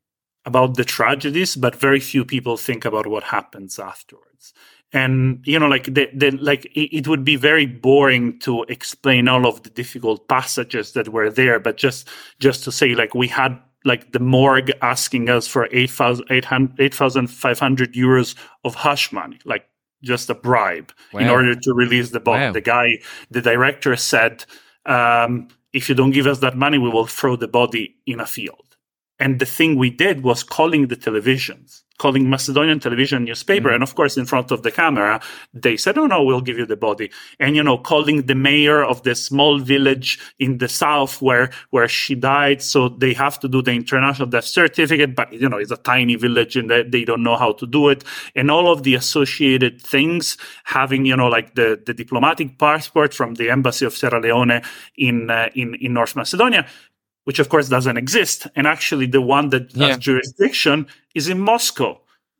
about 0.45 0.75
the 0.75 0.83
tragedies, 0.83 1.55
but 1.55 1.75
very 1.75 1.99
few 1.99 2.25
people 2.25 2.57
think 2.57 2.85
about 2.85 3.07
what 3.07 3.23
happens 3.23 3.79
afterwards. 3.79 4.53
And 4.93 5.41
you 5.45 5.57
know 5.57 5.67
like 5.67 5.85
the, 5.85 6.09
the 6.13 6.31
like 6.31 6.65
it, 6.65 6.95
it, 6.95 7.07
would 7.07 7.23
be 7.23 7.35
very 7.35 7.65
boring 7.65 8.37
to 8.39 8.63
explain 8.63 9.27
all 9.27 9.47
of 9.47 9.63
the 9.63 9.69
difficult 9.69 10.27
passages 10.27 10.93
that 10.93 11.09
were 11.09 11.29
there 11.29 11.59
but 11.59 11.77
just 11.77 12.07
just 12.39 12.63
to 12.63 12.71
say 12.71 12.93
like 12.93 13.15
we 13.15 13.27
had 13.27 13.57
like 13.83 14.11
the 14.11 14.19
morgue 14.19 14.71
asking 14.81 15.29
us 15.29 15.47
for 15.47 15.67
8,500 15.71 17.93
euros 17.93 18.35
of 18.63 18.75
hush 18.75 19.11
money, 19.11 19.39
like 19.45 19.65
just 20.03 20.29
a 20.29 20.35
bribe 20.35 20.91
wow. 21.13 21.21
in 21.21 21.29
order 21.29 21.55
to 21.55 21.73
release 21.73 22.11
the 22.11 22.19
body. 22.19 22.45
Wow. 22.45 22.51
The 22.51 22.61
guy, 22.61 22.99
the 23.29 23.41
director 23.41 23.95
said, 23.95 24.45
um, 24.85 25.47
if 25.73 25.89
you 25.89 25.95
don't 25.95 26.11
give 26.11 26.27
us 26.27 26.37
that 26.39 26.57
money, 26.57 26.77
we 26.77 26.89
will 26.89 27.07
throw 27.07 27.35
the 27.35 27.47
body 27.47 27.95
in 28.05 28.19
a 28.19 28.25
field. 28.25 28.75
And 29.19 29.39
the 29.39 29.45
thing 29.45 29.77
we 29.77 29.89
did 29.89 30.23
was 30.23 30.43
calling 30.43 30.87
the 30.87 30.95
televisions 30.95 31.83
calling 32.01 32.27
Macedonian 32.27 32.79
television 32.79 33.25
newspaper. 33.25 33.69
Mm. 33.69 33.75
And 33.75 33.83
of 33.83 33.93
course, 33.93 34.17
in 34.17 34.25
front 34.25 34.49
of 34.49 34.63
the 34.63 34.71
camera, 34.71 35.21
they 35.53 35.77
said, 35.77 35.99
Oh, 35.99 36.07
no, 36.07 36.23
we'll 36.23 36.41
give 36.41 36.57
you 36.57 36.65
the 36.65 36.75
body. 36.75 37.11
And, 37.39 37.55
you 37.55 37.61
know, 37.61 37.77
calling 37.77 38.25
the 38.25 38.33
mayor 38.33 38.83
of 38.83 39.03
the 39.03 39.13
small 39.13 39.59
village 39.59 40.17
in 40.39 40.57
the 40.57 40.67
south 40.67 41.21
where, 41.21 41.51
where 41.69 41.87
she 41.87 42.15
died. 42.15 42.63
So 42.63 42.89
they 42.89 43.13
have 43.13 43.39
to 43.41 43.47
do 43.47 43.61
the 43.61 43.73
international 43.73 44.27
death 44.27 44.45
certificate, 44.45 45.15
but, 45.15 45.31
you 45.31 45.47
know, 45.47 45.57
it's 45.57 45.69
a 45.69 45.77
tiny 45.77 46.15
village 46.15 46.55
and 46.55 46.71
they, 46.71 46.81
they 46.81 47.05
don't 47.05 47.21
know 47.21 47.37
how 47.37 47.51
to 47.53 47.67
do 47.67 47.89
it. 47.89 48.03
And 48.35 48.49
all 48.49 48.71
of 48.73 48.81
the 48.81 48.95
associated 48.95 49.79
things 49.79 50.37
having, 50.63 51.05
you 51.05 51.15
know, 51.15 51.27
like 51.27 51.53
the, 51.53 51.79
the 51.85 51.93
diplomatic 51.93 52.57
passport 52.57 53.13
from 53.13 53.35
the 53.35 53.51
embassy 53.51 53.85
of 53.85 53.93
Sierra 53.95 54.19
Leone 54.19 54.63
in, 54.97 55.29
uh, 55.29 55.49
in, 55.53 55.75
in 55.75 55.93
North 55.93 56.15
Macedonia 56.15 56.65
which 57.25 57.39
of 57.39 57.49
course 57.49 57.69
doesn't 57.69 57.97
exist. 57.97 58.47
And 58.55 58.67
actually, 58.67 59.05
the 59.05 59.21
one 59.21 59.49
that 59.49 59.75
yeah. 59.75 59.87
has 59.87 59.97
jurisdiction 59.97 60.87
is 61.15 61.27
in 61.27 61.39
Moscow. 61.39 61.99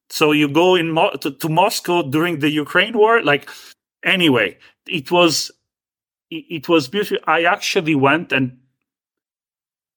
So 0.09 0.31
you 0.33 0.49
go 0.49 0.75
in 0.75 0.91
Mo- 0.91 1.15
to, 1.21 1.31
to, 1.31 1.49
Moscow 1.49 2.03
during 2.03 2.39
the 2.39 2.49
Ukraine 2.49 2.97
war. 2.97 3.21
Like 3.23 3.49
anyway, 4.03 4.57
it 4.87 5.09
was 5.11 5.51
it, 6.29 6.45
it 6.49 6.69
was 6.69 6.87
beautiful. 6.87 7.23
I 7.27 7.43
actually 7.43 7.95
went 7.95 8.31
and 8.31 8.57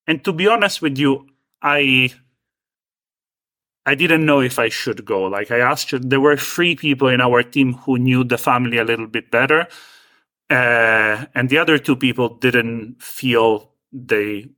and 0.06 0.22
to 0.24 0.32
be 0.32 0.46
honest 0.46 0.82
with 0.82 0.98
you, 0.98 1.26
I 1.62 2.12
I 3.86 3.94
didn't 3.94 4.24
know 4.24 4.40
if 4.40 4.58
I 4.58 4.68
should 4.68 5.04
go. 5.04 5.24
Like 5.24 5.50
I 5.50 5.58
asked, 5.58 6.08
there 6.08 6.20
were 6.20 6.36
three 6.36 6.74
people 6.76 7.08
in 7.08 7.20
our 7.20 7.42
team 7.42 7.74
who 7.74 7.98
knew 7.98 8.24
the 8.24 8.38
family 8.38 8.78
a 8.78 8.84
little 8.84 9.06
bit 9.06 9.30
better, 9.30 9.66
uh, 10.48 11.26
and 11.34 11.50
the 11.50 11.58
other 11.58 11.78
two 11.78 11.96
people 11.96 12.28
didn't 12.36 13.02
feel 13.02 13.72
they 13.92 14.48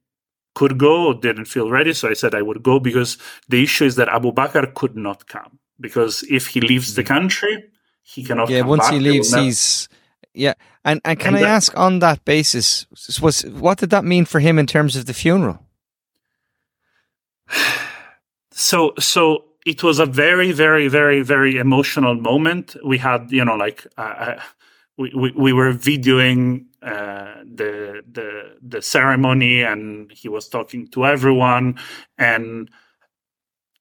could 0.56 0.78
go 0.78 1.08
or 1.08 1.14
didn't 1.14 1.44
feel 1.44 1.70
ready. 1.70 1.92
So 1.92 2.08
I 2.08 2.14
said 2.14 2.34
I 2.34 2.42
would 2.42 2.62
go 2.62 2.80
because 2.80 3.18
the 3.48 3.62
issue 3.62 3.84
is 3.84 3.94
that 3.96 4.08
Abu 4.08 4.32
Bakr 4.32 4.74
could 4.74 4.96
not 4.96 5.28
come 5.28 5.58
because 5.78 6.24
if 6.30 6.48
he 6.48 6.60
leaves 6.60 6.94
the 6.94 7.04
mm. 7.04 7.12
country, 7.14 7.64
he 8.02 8.24
cannot. 8.24 8.48
Yeah, 8.48 8.62
once 8.62 8.84
back. 8.84 8.94
he 8.94 9.00
leaves, 9.00 9.34
he 9.34 9.44
he's 9.44 9.88
yeah. 10.32 10.54
And 10.82 11.00
and 11.04 11.20
can 11.20 11.28
and 11.28 11.36
I 11.36 11.40
that, 11.40 11.56
ask 11.56 11.76
on 11.76 11.98
that 11.98 12.24
basis, 12.24 12.86
was 13.20 13.44
what 13.44 13.78
did 13.78 13.90
that 13.90 14.04
mean 14.04 14.24
for 14.24 14.40
him 14.40 14.58
in 14.58 14.66
terms 14.66 14.96
of 14.96 15.06
the 15.06 15.14
funeral? 15.14 15.58
So 18.58 18.94
so 18.98 19.44
it 19.66 19.82
was 19.82 19.98
a 19.98 20.06
very 20.06 20.50
very 20.50 20.88
very 20.88 21.20
very 21.20 21.58
emotional 21.58 22.14
moment. 22.14 22.74
We 22.82 22.96
had 22.98 23.30
you 23.30 23.44
know 23.44 23.56
like. 23.56 23.86
Uh, 23.98 24.16
uh 24.28 24.40
we, 24.98 25.12
we, 25.14 25.32
we 25.32 25.52
were 25.52 25.72
videoing 25.72 26.66
uh, 26.82 27.42
the 27.44 28.02
the 28.10 28.56
the 28.62 28.82
ceremony, 28.82 29.62
and 29.62 30.10
he 30.12 30.28
was 30.28 30.48
talking 30.48 30.88
to 30.88 31.04
everyone, 31.04 31.78
and 32.18 32.70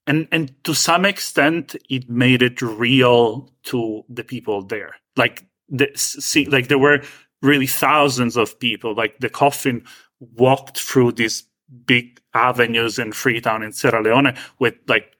and 0.07 0.27
and 0.31 0.63
to 0.63 0.73
some 0.73 1.05
extent, 1.05 1.75
it 1.89 2.09
made 2.09 2.41
it 2.41 2.61
real 2.61 3.51
to 3.63 4.03
the 4.09 4.23
people 4.23 4.61
there. 4.61 4.95
Like 5.15 5.45
the 5.69 5.89
see, 5.95 6.45
like 6.45 6.67
there 6.67 6.79
were 6.79 7.01
really 7.41 7.67
thousands 7.67 8.37
of 8.37 8.59
people. 8.59 8.95
Like 8.95 9.19
the 9.19 9.29
coffin 9.29 9.85
walked 10.19 10.79
through 10.79 11.13
these 11.13 11.43
big 11.85 12.19
avenues 12.33 12.99
in 12.99 13.11
Freetown 13.11 13.63
in 13.63 13.71
Sierra 13.71 14.01
Leone 14.01 14.35
with 14.59 14.75
like 14.87 15.14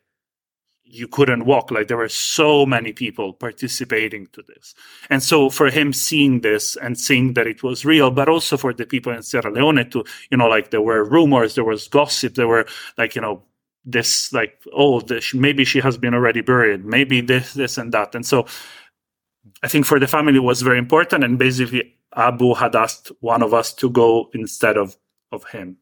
you 0.97 1.07
couldn't 1.07 1.45
walk. 1.45 1.71
Like 1.71 1.87
there 1.87 1.97
were 1.97 2.09
so 2.09 2.65
many 2.65 2.93
people 2.93 3.33
participating 3.33 4.27
to 4.33 4.41
this. 4.43 4.73
And 5.09 5.21
so 5.21 5.49
for 5.49 5.69
him 5.69 5.93
seeing 5.93 6.41
this 6.41 6.75
and 6.77 6.97
seeing 6.97 7.33
that 7.33 7.47
it 7.47 7.63
was 7.63 7.85
real, 7.85 8.11
but 8.11 8.29
also 8.29 8.57
for 8.57 8.73
the 8.73 8.85
people 8.85 9.11
in 9.13 9.21
Sierra 9.23 9.51
Leone 9.51 9.89
to, 9.91 10.03
you 10.31 10.37
know, 10.37 10.47
like 10.47 10.71
there 10.71 10.81
were 10.81 11.03
rumors, 11.03 11.55
there 11.55 11.63
was 11.63 11.87
gossip, 11.87 12.35
there 12.35 12.47
were 12.47 12.65
like, 12.97 13.15
you 13.15 13.21
know, 13.21 13.43
this 13.83 14.33
like, 14.33 14.61
oh, 14.73 15.01
this, 15.01 15.33
maybe 15.33 15.65
she 15.65 15.79
has 15.79 15.97
been 15.97 16.13
already 16.13 16.41
buried, 16.41 16.85
maybe 16.85 17.21
this, 17.21 17.53
this 17.53 17.77
and 17.77 17.91
that. 17.93 18.15
And 18.15 18.25
so 18.25 18.47
I 19.61 19.67
think 19.67 19.85
for 19.85 19.99
the 19.99 20.07
family 20.07 20.39
was 20.39 20.61
very 20.61 20.79
important. 20.79 21.23
And 21.23 21.37
basically 21.37 21.95
Abu 22.15 22.53
had 22.53 22.75
asked 22.75 23.11
one 23.19 23.43
of 23.43 23.53
us 23.53 23.73
to 23.75 23.89
go 23.89 24.29
instead 24.33 24.77
of, 24.77 24.97
of 25.31 25.43
him 25.49 25.77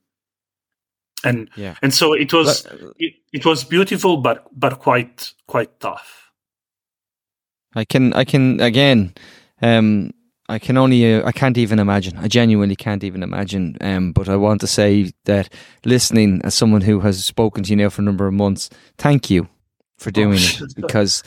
and 1.24 1.50
yeah. 1.56 1.76
and 1.82 1.94
so 1.94 2.14
it 2.14 2.34
was 2.34 2.64
but, 2.64 2.94
it, 2.98 3.14
it 3.32 3.46
was 3.46 3.64
beautiful 3.64 4.18
but 4.18 4.48
but 4.58 4.80
quite 4.80 5.34
quite 5.48 5.80
tough. 5.80 6.32
I 7.76 7.86
can 7.86 8.14
i 8.14 8.24
can 8.24 8.60
again 8.60 9.14
um 9.62 10.12
i 10.48 10.60
can 10.60 10.78
only 10.78 11.16
uh, 11.16 11.28
i 11.28 11.32
can't 11.32 11.58
even 11.58 11.80
imagine. 11.80 12.18
I 12.18 12.28
genuinely 12.28 12.76
can't 12.76 13.04
even 13.04 13.24
imagine. 13.24 13.78
Um 13.82 14.12
but 14.12 14.30
i 14.30 14.36
want 14.36 14.62
to 14.62 14.68
say 14.68 15.12
that 15.26 15.50
listening 15.86 16.42
as 16.44 16.54
someone 16.54 16.82
who 16.82 17.00
has 17.00 17.24
spoken 17.24 17.64
to 17.64 17.70
you 17.70 17.76
now 17.76 17.90
for 17.90 18.02
a 18.02 18.06
number 18.06 18.28
of 18.28 18.34
months 18.34 18.70
thank 18.98 19.30
you 19.30 19.48
for 19.98 20.10
oh, 20.10 20.12
doing 20.12 20.40
it 20.40 20.62
because 20.76 21.24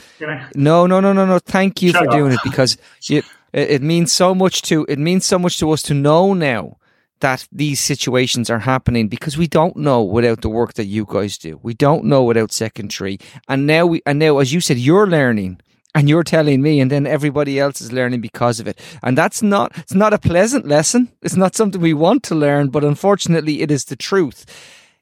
no 0.54 0.86
no 0.86 1.00
no 1.00 1.12
no 1.12 1.26
no. 1.26 1.38
Thank 1.38 1.82
you 1.82 1.92
Shut 1.92 2.04
for 2.04 2.10
up. 2.10 2.16
doing 2.16 2.32
it 2.32 2.40
because 2.44 2.76
it, 3.10 3.24
it 3.52 3.82
means 3.82 4.12
so 4.12 4.34
much 4.34 4.62
to 4.62 4.84
it 4.88 4.98
means 4.98 5.24
so 5.26 5.38
much 5.38 5.58
to 5.58 5.70
us 5.70 5.82
to 5.82 5.94
know 5.94 6.34
now 6.34 6.76
that 7.20 7.46
these 7.50 7.80
situations 7.80 8.50
are 8.50 8.60
happening 8.60 9.08
because 9.08 9.38
we 9.38 9.46
don't 9.46 9.76
know 9.76 10.02
without 10.02 10.42
the 10.42 10.48
work 10.48 10.74
that 10.74 10.84
you 10.84 11.06
guys 11.08 11.38
do. 11.38 11.58
We 11.62 11.74
don't 11.74 12.04
know 12.04 12.22
without 12.22 12.52
Second 12.52 12.90
Tree. 12.90 13.18
And 13.48 13.66
now 13.66 13.86
we 13.86 14.02
and 14.04 14.18
now 14.18 14.38
as 14.38 14.52
you 14.52 14.60
said, 14.60 14.78
you're 14.78 15.06
learning 15.06 15.60
and 15.94 16.08
you're 16.08 16.24
telling 16.24 16.60
me 16.60 16.78
and 16.78 16.90
then 16.90 17.06
everybody 17.06 17.58
else 17.58 17.80
is 17.80 17.92
learning 17.92 18.20
because 18.20 18.60
of 18.60 18.68
it. 18.68 18.78
And 19.02 19.16
that's 19.16 19.42
not 19.42 19.76
it's 19.78 19.94
not 19.94 20.12
a 20.12 20.18
pleasant 20.18 20.66
lesson. 20.66 21.10
It's 21.22 21.36
not 21.36 21.54
something 21.54 21.80
we 21.80 21.94
want 21.94 22.22
to 22.24 22.34
learn, 22.34 22.68
but 22.68 22.84
unfortunately 22.84 23.62
it 23.62 23.70
is 23.70 23.86
the 23.86 23.96
truth. 23.96 24.44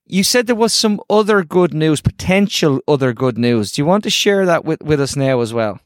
You 0.07 0.23
said 0.23 0.47
there 0.47 0.55
was 0.55 0.75
some 0.75 1.01
other 1.09 1.43
good 1.43 1.73
news, 1.73 2.03
potential 2.03 2.81
other 2.87 3.13
good 3.13 3.39
news. 3.39 3.73
Do 3.73 3.83
you 3.83 3.87
want 3.87 4.05
to 4.05 4.11
share 4.11 4.45
that 4.45 4.65
with, 4.65 4.83
with 4.83 5.01
us 5.01 5.17
now 5.17 5.41
as 5.41 5.55
well? 5.55 5.81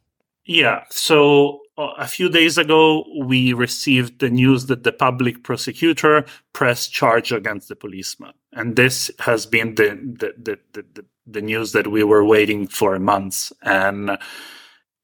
Yeah. 0.44 0.84
So 0.90 1.60
a 1.78 2.06
few 2.08 2.28
days 2.28 2.58
ago, 2.58 3.04
we 3.22 3.52
received 3.52 4.18
the 4.18 4.30
news 4.30 4.66
that 4.66 4.82
the 4.82 4.92
public 4.92 5.44
prosecutor 5.44 6.24
pressed 6.52 6.92
charge 6.92 7.30
against 7.30 7.68
the 7.68 7.76
policeman. 7.76 8.32
And 8.52 8.74
this 8.74 9.10
has 9.20 9.46
been 9.46 9.76
the, 9.76 9.90
the, 10.18 10.34
the, 10.72 10.84
the, 10.94 11.04
the 11.26 11.40
news 11.40 11.72
that 11.72 11.86
we 11.86 12.02
were 12.02 12.24
waiting 12.24 12.66
for 12.66 12.98
months. 12.98 13.52
And 13.62 14.18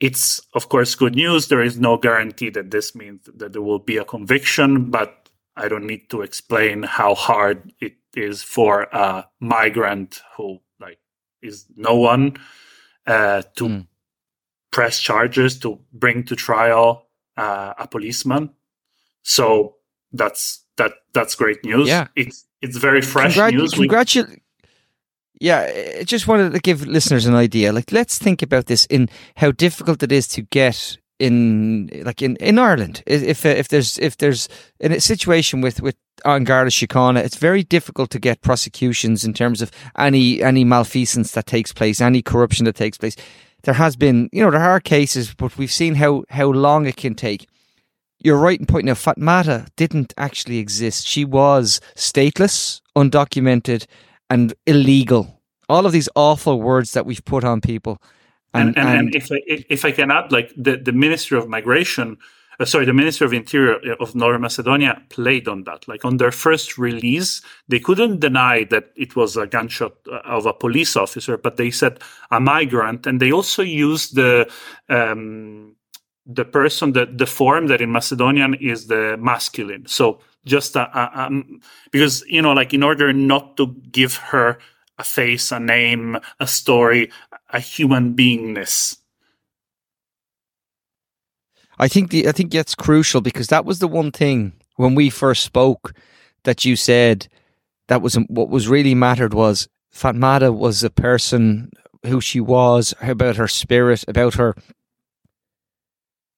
it's, 0.01 0.41
of 0.55 0.69
course, 0.69 0.97
good 0.97 1.15
news. 1.15 1.47
There 1.47 1.63
is 1.63 1.79
no 1.79 1.97
guarantee 1.97 2.51
that 2.51 2.73
this 2.73 2.95
means 2.95 3.29
that 3.33 3.53
there 3.53 3.63
will 3.63 3.79
be 3.79 3.97
a 3.97 4.05
conviction, 4.05 4.91
but 4.91 5.29
I 5.57 5.69
don't 5.69 5.87
need 5.87 6.11
to 6.11 6.23
explain 6.23 6.83
how 6.83 7.15
hard 7.15 7.73
it 7.81 7.95
is 8.17 8.43
for 8.43 8.83
a 8.93 9.27
migrant 9.39 10.21
who 10.37 10.59
like 10.81 10.99
is 11.41 11.67
no 11.77 11.95
one 11.95 12.37
uh, 13.07 13.43
to 13.57 13.65
mm 13.65 13.87
press 14.75 14.99
charges 14.99 15.57
to 15.61 15.79
bring 15.93 16.25
to 16.25 16.35
trial 16.35 17.07
uh, 17.37 17.75
a 17.79 17.87
policeman. 17.87 18.51
So 19.23 19.77
that's 20.13 20.65
that 20.77 20.93
that's 21.13 21.37
great 21.37 21.65
news. 21.65 21.89
Yeah, 21.89 22.09
it's 22.17 22.45
it's 22.61 22.77
very 22.77 23.01
fresh 23.01 23.37
Congrat- 23.37 23.55
news. 23.55 23.75
Congratulations. 23.75 24.41
Yeah, 25.41 25.71
I 26.01 26.05
just 26.05 26.27
wanted 26.27 26.53
to 26.53 26.59
give 26.59 26.87
listeners 26.87 27.27
an 27.27 27.35
idea. 27.35 27.73
Like, 27.73 27.93
let's 27.93 28.19
think 28.19 28.43
about 28.43 28.67
this 28.67 28.87
in 28.87 29.09
how 29.37 29.53
difficult 29.53 30.03
it 30.03 30.13
is 30.13 30.29
to 30.29 30.43
get 30.43 30.97
in, 31.19 31.91
like 32.05 32.23
in, 32.23 32.37
in 32.37 32.59
Ireland. 32.59 33.03
If 33.07 33.45
if 33.45 33.69
there's 33.69 33.99
if 33.99 34.17
there's 34.17 34.49
in 34.81 34.93
a 34.93 35.01
situation 35.01 35.61
with 35.61 35.81
with 35.81 35.97
An 36.25 36.45
Garda 36.45 36.71
Síochána, 36.71 37.25
it's 37.25 37.37
very 37.37 37.63
difficult 37.63 38.11
to 38.11 38.19
get 38.19 38.41
prosecutions 38.43 39.25
in 39.25 39.35
terms 39.35 39.63
of 39.63 39.71
any 39.97 40.43
any 40.43 40.65
malfeasance 40.65 41.33
that 41.33 41.47
takes 41.47 41.73
place, 41.73 42.01
any 42.01 42.23
corruption 42.23 42.65
that 42.65 42.77
takes 42.77 42.99
place 42.99 43.17
there 43.65 43.75
has 43.75 43.97
been, 43.97 44.29
you 44.33 44.43
know, 44.43 44.51
there 44.51 44.61
are 44.61 44.81
cases, 44.81 45.35
but 45.35 45.57
we've 45.59 45.73
seen 45.73 45.95
how, 45.95 46.25
how 46.31 46.47
long 46.47 46.87
it 46.87 46.97
can 46.97 47.15
take. 47.15 47.49
You're 48.21 48.39
right 48.39 48.59
in 48.59 48.67
pointing 48.67 48.91
out 48.91 48.97
Fatmata 48.97 49.69
didn't 49.77 50.15
actually 50.17 50.59
exist. 50.59 51.07
She 51.07 51.25
was 51.25 51.81
stateless, 51.95 52.81
undocumented, 52.97 53.87
and 54.31 54.55
illegal. 54.67 55.43
All 55.69 55.85
of 55.87 55.93
these 55.93 56.09
awful 56.15 56.61
words 56.61 56.93
that 56.93 57.07
we've 57.07 57.25
put 57.25 57.45
on 57.45 57.61
people. 57.61 58.01
And, 58.55 58.69
and, 58.69 58.79
and, 58.79 58.99
and 58.99 59.15
if, 59.15 59.33
I, 59.33 59.41
if 59.47 59.85
I 59.85 59.91
can 59.91 60.11
add, 60.11 60.31
like 60.31 60.53
the, 60.57 60.77
the 60.77 60.93
Ministry 60.93 61.37
of 61.37 61.49
Migration 61.49 62.17
uh, 62.61 62.65
sorry, 62.65 62.85
the 62.85 62.93
Minister 62.93 63.25
of 63.25 63.33
Interior 63.33 63.77
uh, 63.93 63.97
of 64.01 64.15
North 64.15 64.41
Macedonia 64.41 65.01
played 65.09 65.49
on 65.49 65.65
that. 65.65 65.87
Like 65.89 66.05
on 66.05 66.17
their 66.19 66.33
first 66.33 66.79
release, 66.79 67.43
they 67.69 67.81
couldn't 67.81 68.21
deny 68.21 68.65
that 68.65 68.91
it 68.97 69.17
was 69.17 69.37
a 69.37 69.47
gunshot 69.47 69.95
uh, 70.11 70.21
of 70.25 70.47
a 70.47 70.53
police 70.53 70.97
officer, 70.97 71.37
but 71.37 71.57
they 71.57 71.71
said 71.71 72.01
a 72.31 72.41
migrant, 72.41 73.07
and 73.07 73.21
they 73.21 73.33
also 73.33 73.63
used 73.63 74.15
the 74.15 74.51
um, 74.89 75.75
the 76.27 76.45
person 76.45 76.93
that 76.93 77.19
the 77.19 77.27
form 77.27 77.67
that 77.67 77.81
in 77.81 77.93
Macedonian 77.93 78.55
is 78.55 78.87
the 78.87 79.17
masculine. 79.19 79.87
So 79.87 80.21
just 80.47 80.77
a, 80.77 80.83
a, 80.99 81.27
a, 81.27 81.43
because 81.91 82.25
you 82.29 82.41
know, 82.41 82.53
like 82.53 82.73
in 82.73 82.83
order 82.83 83.13
not 83.13 83.57
to 83.57 83.75
give 83.91 84.17
her 84.17 84.59
a 84.99 85.05
face, 85.05 85.51
a 85.53 85.61
name, 85.61 86.19
a 86.41 86.47
story, 86.47 87.11
a 87.51 87.61
human 87.61 88.15
beingness. 88.15 88.99
I 91.85 91.89
think 91.89 92.11
the 92.11 92.27
I 92.27 92.33
think 92.33 92.51
that's 92.51 92.75
crucial 92.75 93.21
because 93.21 93.49
that 93.49 93.67
was 93.67 93.79
the 93.79 93.87
one 93.87 94.11
thing 94.11 94.55
when 94.77 94.95
we 94.95 95.11
first 95.11 95.45
spoke 95.45 95.93
that 96.45 96.65
you 96.65 96.77
said 96.77 97.29
that 97.89 98.01
was 98.01 98.15
what 98.29 98.49
was 98.49 98.69
really 98.69 98.95
mattered 98.95 99.35
was 99.35 99.69
Fatmata 99.95 100.51
was 100.57 100.83
a 100.83 100.89
person 100.89 101.71
who 102.07 102.23
she 102.23 102.41
was 102.41 102.95
about 103.03 103.37
her 103.37 103.49
spirit 103.49 104.03
about 104.09 104.33
her 104.35 104.55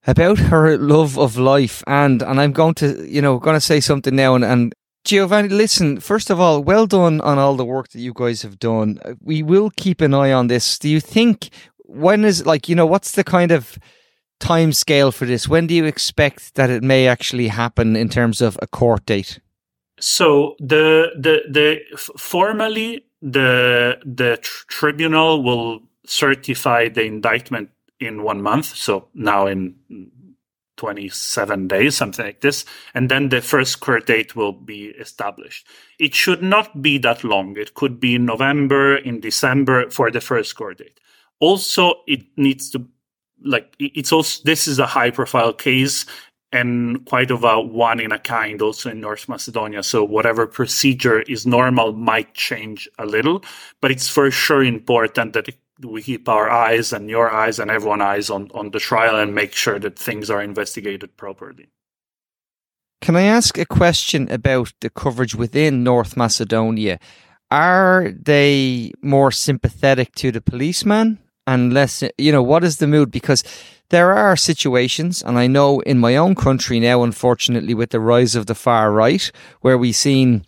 about 0.05 0.39
her 0.39 0.77
love 0.77 1.17
of 1.17 1.39
life. 1.39 1.85
And 1.87 2.23
and 2.23 2.41
I'm 2.41 2.53
going 2.53 2.75
to 2.83 3.09
you 3.09 3.23
know 3.23 3.39
going 3.39 3.57
to 3.57 3.61
say 3.61 3.79
something 3.79 4.17
now 4.17 4.35
and, 4.35 4.45
and 4.45 4.75
Giovanni 5.05 5.49
listen 5.49 6.01
first 6.01 6.29
of 6.29 6.41
all 6.41 6.61
well 6.61 6.89
done 6.89 7.21
on 7.21 7.39
all 7.39 7.55
the 7.55 7.65
work 7.65 7.91
that 7.91 8.01
you 8.01 8.13
guys 8.13 8.43
have 8.43 8.59
done. 8.59 8.99
We 9.23 9.45
will 9.45 9.71
keep 9.77 10.01
an 10.01 10.13
eye 10.13 10.33
on 10.33 10.49
this. 10.49 10.77
Do 10.77 10.89
you 10.89 10.99
think 10.99 11.51
when 11.85 12.25
is 12.25 12.45
like 12.45 12.69
you 12.69 12.75
know 12.75 12.87
what's 12.87 13.13
the 13.13 13.23
kind 13.23 13.53
of 13.53 13.79
time 14.41 14.73
scale 14.73 15.11
for 15.11 15.25
this 15.25 15.49
when 15.49 15.67
do 15.67 15.75
you 15.75 15.85
expect 15.85 16.55
that 16.55 16.71
it 16.71 16.83
may 16.83 17.09
actually 17.09 17.49
happen 17.49 17.97
in 17.97 18.09
terms 18.09 18.41
of 18.41 18.59
a 18.61 18.67
court 18.67 19.05
date 19.07 19.41
so 19.99 20.55
the 20.59 21.11
the 21.19 21.43
the 21.51 21.81
formally 22.19 23.05
the 23.23 23.99
the 24.05 24.39
tr- 24.43 24.65
tribunal 24.69 25.43
will 25.43 25.81
certify 26.07 26.89
the 26.89 27.03
indictment 27.03 27.71
in 28.01 28.23
one 28.23 28.43
month. 28.43 28.67
So 28.77 29.09
now 29.15 29.47
in 29.47 29.75
27 30.77 31.69
days, 31.69 31.97
something 31.97 32.25
like 32.25 32.41
this. 32.43 32.65
And 32.95 33.11
then 33.11 33.31
the 33.31 33.41
first 33.41 33.81
court 33.81 34.07
date 34.07 34.37
will 34.37 34.53
be 34.53 34.89
established. 34.89 35.67
It 35.99 36.15
should 36.15 36.43
not 36.43 36.83
be 36.83 36.99
that 36.99 37.25
long. 37.25 37.57
It 37.57 37.75
could 37.75 37.99
be 37.99 38.15
in 38.15 38.27
November, 38.27 38.97
in 38.97 39.21
December 39.21 39.91
for 39.91 40.11
the 40.11 40.21
first 40.21 40.55
court 40.57 40.79
date. 40.79 41.01
Also, 41.41 41.95
it 42.07 42.25
needs 42.37 42.71
to, 42.71 42.87
like, 43.43 43.75
it's 43.79 44.13
also, 44.13 44.43
this 44.45 44.67
is 44.67 44.79
a 44.79 44.87
high 44.87 45.11
profile 45.11 45.53
case 45.53 46.07
and 46.53 47.05
quite 47.07 47.31
of 47.31 47.45
a 47.45 47.61
one 47.61 48.01
in 48.01 48.13
a 48.13 48.19
kind 48.19 48.63
also 48.63 48.91
in 48.91 49.01
North 49.01 49.29
Macedonia. 49.29 49.83
So 49.83 50.05
whatever 50.05 50.47
procedure 50.47 51.23
is 51.23 51.47
normal 51.47 51.93
might 51.93 52.35
change 52.35 52.89
a 52.99 53.07
little, 53.07 53.45
but 53.81 53.91
it's 53.91 54.09
for 54.09 54.31
sure 54.31 54.63
important 54.63 55.33
that 55.35 55.49
we 55.83 56.03
keep 56.03 56.29
our 56.29 56.49
eyes 56.49 56.93
and 56.93 57.11
your 57.11 57.31
eyes 57.31 57.59
and 57.59 57.71
everyone's 57.71 58.03
eyes 58.03 58.31
on, 58.31 58.51
on 58.55 58.71
the 58.71 58.79
trial 58.79 59.17
and 59.17 59.35
make 59.35 59.53
sure 59.53 59.79
that 59.79 59.99
things 59.99 60.31
are 60.31 60.41
investigated 60.41 61.17
properly. 61.17 61.69
Can 63.03 63.17
I 63.17 63.23
ask 63.23 63.59
a 63.59 63.67
question 63.67 64.31
about 64.31 64.73
the 64.81 64.89
coverage 64.89 65.35
within 65.35 65.85
North 65.85 66.17
Macedonia? 66.17 66.99
Are 67.51 68.11
they 68.11 68.93
more 69.03 69.31
sympathetic 69.31 70.15
to 70.17 70.33
the 70.33 70.41
policeman 70.41 71.19
and 71.47 71.73
less, 71.73 72.03
you 72.19 72.33
know, 72.33 72.43
what 72.43 72.65
is 72.65 72.79
the 72.79 72.87
mood? 72.87 73.11
Because 73.11 73.45
there 73.91 74.13
are 74.13 74.37
situations, 74.37 75.23
and 75.23 75.39
I 75.39 75.47
know 75.47 75.81
in 75.81 75.99
my 75.99 76.17
own 76.17 76.35
country 76.35 76.81
now, 76.81 77.03
unfortunately, 77.03 77.75
with 77.75 77.91
the 77.91 78.01
rise 78.01 78.35
of 78.35 78.47
the 78.47 78.55
far 78.55 78.91
right, 78.91 79.31
where 79.61 79.79
we've 79.79 79.95
seen 79.95 80.45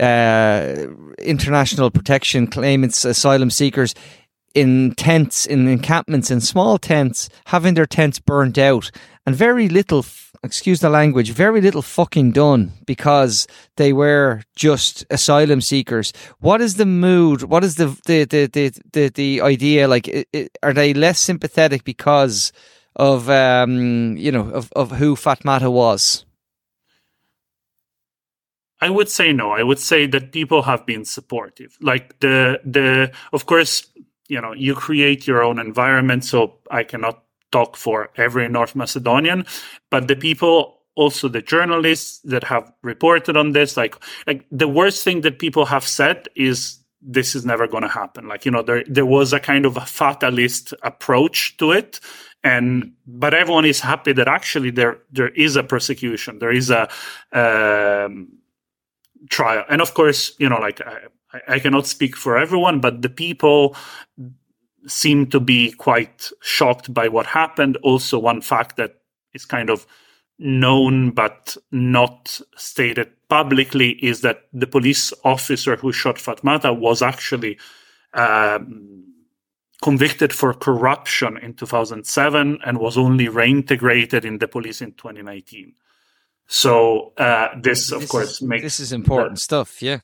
uh, 0.00 0.74
international 1.18 1.90
protection 1.90 2.46
claimants, 2.46 3.04
asylum 3.04 3.50
seekers 3.50 3.94
in 4.54 4.94
tents, 4.94 5.46
in 5.46 5.66
encampments, 5.66 6.30
in 6.30 6.40
small 6.40 6.78
tents, 6.78 7.28
having 7.46 7.74
their 7.74 7.86
tents 7.86 8.20
burnt 8.20 8.56
out, 8.56 8.90
and 9.26 9.34
very 9.34 9.68
little, 9.68 10.04
excuse 10.44 10.80
the 10.80 10.90
language, 10.90 11.30
very 11.32 11.60
little 11.60 11.82
fucking 11.82 12.32
done 12.32 12.72
because 12.86 13.46
they 13.76 13.92
were 13.92 14.42
just 14.54 15.04
asylum 15.10 15.60
seekers. 15.60 16.12
What 16.40 16.60
is 16.60 16.76
the 16.76 16.86
mood? 16.86 17.44
What 17.44 17.64
is 17.64 17.76
the 17.76 17.86
the 18.06 18.24
the 18.24 18.46
the 18.46 18.72
the, 18.92 19.08
the 19.08 19.40
idea? 19.40 19.88
Like, 19.88 20.06
it, 20.08 20.28
it, 20.32 20.58
are 20.62 20.72
they 20.72 20.94
less 20.94 21.18
sympathetic 21.18 21.84
because 21.84 22.52
of 22.96 23.28
um 23.28 24.16
you 24.16 24.30
know 24.30 24.48
of 24.50 24.72
of 24.76 24.92
who 24.92 25.16
Fatmata 25.16 25.72
was? 25.72 26.24
I 28.80 28.90
would 28.90 29.08
say 29.08 29.32
no. 29.32 29.50
I 29.50 29.62
would 29.62 29.78
say 29.78 30.06
that 30.06 30.32
people 30.32 30.62
have 30.62 30.84
been 30.84 31.04
supportive. 31.04 31.76
Like 31.80 32.20
the 32.20 32.60
the 32.64 33.10
of 33.32 33.46
course 33.46 33.88
you 34.28 34.40
know 34.40 34.52
you 34.52 34.74
create 34.74 35.26
your 35.26 35.42
own 35.42 35.58
environment 35.58 36.24
so 36.24 36.54
i 36.70 36.82
cannot 36.82 37.23
talk 37.56 37.76
for 37.76 37.96
every 38.26 38.48
north 38.48 38.74
macedonian 38.74 39.44
but 39.90 40.08
the 40.08 40.16
people 40.16 40.56
also 40.96 41.28
the 41.28 41.42
journalists 41.42 42.20
that 42.32 42.44
have 42.44 42.72
reported 42.82 43.36
on 43.36 43.52
this 43.52 43.76
like 43.76 43.94
like 44.26 44.44
the 44.50 44.68
worst 44.68 45.02
thing 45.04 45.22
that 45.22 45.38
people 45.38 45.64
have 45.64 45.86
said 45.86 46.28
is 46.36 46.78
this 47.04 47.34
is 47.34 47.44
never 47.44 47.66
going 47.68 47.82
to 47.82 47.88
happen. 47.88 48.28
Like 48.28 48.44
you 48.44 48.50
know 48.50 48.62
there 48.62 48.84
there 48.88 49.06
was 49.06 49.32
a 49.32 49.40
kind 49.40 49.66
of 49.66 49.76
a 49.76 49.82
fatalist 49.86 50.72
approach 50.82 51.56
to 51.58 51.72
it 51.72 52.00
and 52.42 52.92
but 53.06 53.34
everyone 53.34 53.64
is 53.64 53.80
happy 53.80 54.12
that 54.12 54.28
actually 54.28 54.70
there 54.70 54.98
there 55.12 55.28
is 55.28 55.56
a 55.56 55.62
prosecution 55.62 56.38
there 56.38 56.52
is 56.52 56.70
a 56.70 56.88
um, 57.32 58.28
trial. 59.30 59.64
And 59.68 59.82
of 59.82 59.94
course 59.94 60.32
you 60.38 60.48
know 60.48 60.58
like 60.58 60.80
I, 60.80 61.00
I 61.48 61.58
cannot 61.58 61.86
speak 61.86 62.16
for 62.16 62.38
everyone, 62.38 62.80
but 62.80 63.02
the 63.02 63.08
people 63.08 63.76
seem 64.86 65.26
to 65.30 65.40
be 65.40 65.72
quite 65.72 66.30
shocked 66.40 66.92
by 66.92 67.08
what 67.08 67.26
happened. 67.26 67.76
Also, 67.82 68.18
one 68.18 68.40
fact 68.40 68.76
that 68.76 69.00
is 69.32 69.44
kind 69.44 69.70
of 69.70 69.86
known 70.38 71.10
but 71.10 71.56
not 71.70 72.40
stated 72.56 73.10
publicly 73.28 73.90
is 74.04 74.20
that 74.22 74.44
the 74.52 74.66
police 74.66 75.12
officer 75.24 75.76
who 75.76 75.92
shot 75.92 76.16
Fatmata 76.16 76.76
was 76.76 77.02
actually 77.02 77.58
um, 78.12 79.04
convicted 79.82 80.32
for 80.32 80.54
corruption 80.54 81.36
in 81.38 81.54
2007 81.54 82.58
and 82.64 82.78
was 82.78 82.96
only 82.96 83.26
reintegrated 83.26 84.24
in 84.24 84.38
the 84.38 84.48
police 84.48 84.80
in 84.80 84.92
2019. 84.92 85.74
So 86.46 87.12
uh, 87.16 87.48
this, 87.60 87.90
of 87.92 88.00
this 88.00 88.10
course, 88.10 88.30
is, 88.32 88.42
makes 88.42 88.62
this 88.62 88.80
is 88.80 88.92
important 88.92 89.38
stuff. 89.38 89.80
Yeah, 89.82 90.00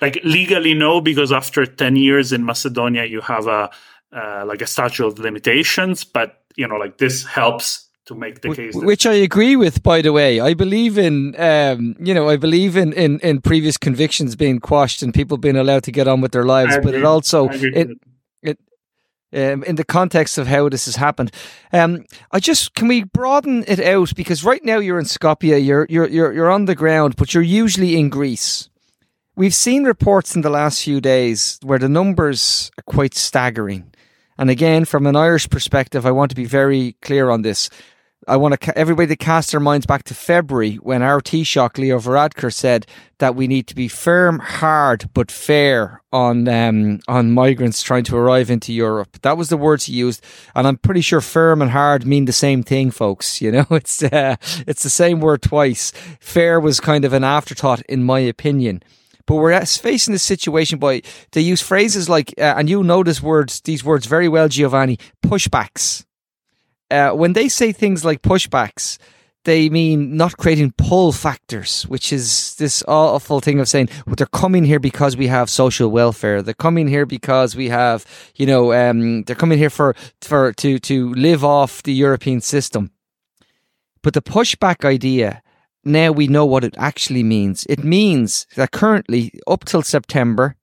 like 0.00 0.18
legally 0.24 0.74
no 0.74 1.00
because 1.00 1.32
after 1.32 1.66
10 1.66 1.96
years 1.96 2.32
in 2.32 2.44
macedonia 2.44 3.04
you 3.04 3.20
have 3.20 3.46
a 3.46 3.70
uh, 4.12 4.44
like 4.46 4.60
a 4.60 4.66
statute 4.66 5.06
of 5.06 5.18
limitations 5.18 6.04
but 6.04 6.42
you 6.56 6.68
know 6.68 6.76
like 6.76 6.98
this 6.98 7.24
helps 7.24 7.88
to 8.04 8.14
make 8.14 8.42
the 8.42 8.54
case 8.54 8.74
which 8.74 9.06
i 9.06 9.12
agree 9.12 9.56
with 9.56 9.82
by 9.82 10.02
the 10.02 10.12
way. 10.12 10.40
I 10.40 10.54
believe 10.54 10.98
in 10.98 11.34
um, 11.40 11.96
you 11.98 12.12
know 12.12 12.28
i 12.28 12.36
believe 12.36 12.76
in, 12.76 12.92
in 12.92 13.20
in 13.20 13.40
previous 13.40 13.78
convictions 13.78 14.36
being 14.36 14.58
quashed 14.58 15.02
and 15.02 15.14
people 15.14 15.38
being 15.38 15.56
allowed 15.56 15.84
to 15.84 15.92
get 15.92 16.08
on 16.08 16.20
with 16.20 16.32
their 16.32 16.44
lives 16.44 16.76
but 16.82 16.94
it 16.94 17.04
also 17.04 17.48
it, 17.48 17.88
it 18.42 18.58
um, 19.34 19.64
in 19.64 19.76
the 19.76 19.84
context 19.84 20.36
of 20.36 20.46
how 20.46 20.68
this 20.68 20.84
has 20.84 20.96
happened, 20.96 21.30
um, 21.72 22.04
I 22.32 22.38
just 22.38 22.74
can 22.74 22.88
we 22.88 23.04
broaden 23.04 23.64
it 23.66 23.80
out? 23.80 24.14
Because 24.14 24.44
right 24.44 24.62
now 24.62 24.78
you're 24.78 24.98
in 24.98 25.06
Skopje, 25.06 25.64
you're 25.64 25.86
you're 25.88 26.08
you're 26.08 26.32
you're 26.32 26.50
on 26.50 26.66
the 26.66 26.74
ground, 26.74 27.16
but 27.16 27.32
you're 27.32 27.42
usually 27.42 27.98
in 27.98 28.10
Greece. 28.10 28.68
We've 29.34 29.54
seen 29.54 29.84
reports 29.84 30.36
in 30.36 30.42
the 30.42 30.50
last 30.50 30.82
few 30.84 31.00
days 31.00 31.58
where 31.62 31.78
the 31.78 31.88
numbers 31.88 32.70
are 32.76 32.82
quite 32.82 33.14
staggering. 33.14 33.90
And 34.36 34.50
again, 34.50 34.84
from 34.84 35.06
an 35.06 35.16
Irish 35.16 35.48
perspective, 35.48 36.04
I 36.04 36.10
want 36.10 36.28
to 36.32 36.36
be 36.36 36.44
very 36.44 36.96
clear 37.00 37.30
on 37.30 37.40
this. 37.40 37.70
I 38.28 38.36
want 38.36 38.60
to, 38.60 38.78
everybody 38.78 39.08
to 39.08 39.16
cast 39.16 39.50
their 39.50 39.58
minds 39.58 39.86
back 39.86 40.02
to 40.04 40.14
February 40.14 40.74
when 40.76 41.00
our 41.02 41.22
Taoiseach, 41.22 41.78
Leo 41.78 41.98
Varadkar, 41.98 42.52
said 42.52 42.86
that 43.18 43.34
we 43.34 43.46
need 43.46 43.66
to 43.68 43.74
be 43.74 43.88
firm, 43.88 44.38
hard, 44.38 45.08
but 45.14 45.30
fair 45.30 46.02
on, 46.12 46.46
um, 46.46 47.00
on 47.08 47.32
migrants 47.32 47.82
trying 47.82 48.04
to 48.04 48.16
arrive 48.18 48.50
into 48.50 48.70
Europe. 48.70 49.18
That 49.22 49.38
was 49.38 49.48
the 49.48 49.56
words 49.56 49.84
he 49.86 49.94
used. 49.94 50.22
And 50.54 50.66
I'm 50.66 50.76
pretty 50.76 51.00
sure 51.00 51.22
firm 51.22 51.62
and 51.62 51.70
hard 51.70 52.06
mean 52.06 52.26
the 52.26 52.34
same 52.34 52.62
thing, 52.62 52.90
folks. 52.90 53.40
You 53.42 53.50
know, 53.50 53.66
it's, 53.70 54.02
uh, 54.02 54.36
it's 54.66 54.82
the 54.82 54.90
same 54.90 55.20
word 55.20 55.40
twice. 55.40 55.90
Fair 56.20 56.60
was 56.60 56.80
kind 56.80 57.06
of 57.06 57.14
an 57.14 57.24
afterthought, 57.24 57.80
in 57.86 58.04
my 58.04 58.18
opinion. 58.20 58.82
But 59.26 59.36
we're 59.36 59.64
facing 59.64 60.12
this 60.12 60.22
situation 60.22 60.78
by 60.78 61.02
they 61.32 61.40
use 61.40 61.60
phrases 61.60 62.08
like, 62.08 62.34
uh, 62.38 62.54
and 62.56 62.68
you 62.68 62.82
know 62.82 63.02
words, 63.22 63.60
these 63.62 63.84
words 63.84 64.06
very 64.06 64.28
well, 64.28 64.48
Giovanni, 64.48 64.98
pushbacks. 65.24 66.04
Uh, 66.90 67.10
when 67.12 67.32
they 67.32 67.48
say 67.48 67.72
things 67.72 68.04
like 68.04 68.20
pushbacks, 68.22 68.98
they 69.44 69.68
mean 69.68 70.16
not 70.16 70.36
creating 70.36 70.72
pull 70.76 71.10
factors, 71.12 71.82
which 71.88 72.12
is 72.12 72.54
this 72.56 72.84
awful 72.86 73.40
thing 73.40 73.58
of 73.58 73.68
saying, 73.68 73.88
well, 74.06 74.14
they're 74.14 74.26
coming 74.26 74.64
here 74.64 74.78
because 74.78 75.16
we 75.16 75.26
have 75.26 75.50
social 75.50 75.90
welfare. 75.90 76.42
They're 76.42 76.54
coming 76.54 76.86
here 76.86 77.06
because 77.06 77.56
we 77.56 77.68
have, 77.68 78.04
you 78.36 78.46
know, 78.46 78.72
um, 78.72 79.24
they're 79.24 79.34
coming 79.36 79.58
here 79.58 79.70
for, 79.70 79.94
for, 80.20 80.52
to, 80.52 80.78
to 80.78 81.12
live 81.14 81.44
off 81.44 81.82
the 81.82 81.92
European 81.92 82.40
system. 82.40 82.92
But 84.02 84.14
the 84.14 84.22
pushback 84.22 84.84
idea 84.84 85.42
now 85.84 86.12
we 86.12 86.26
know 86.26 86.46
what 86.46 86.64
it 86.64 86.74
actually 86.78 87.22
means. 87.22 87.66
It 87.68 87.84
means 87.84 88.46
that 88.56 88.70
currently, 88.70 89.32
up 89.46 89.64
till 89.64 89.82
September, 89.82 90.56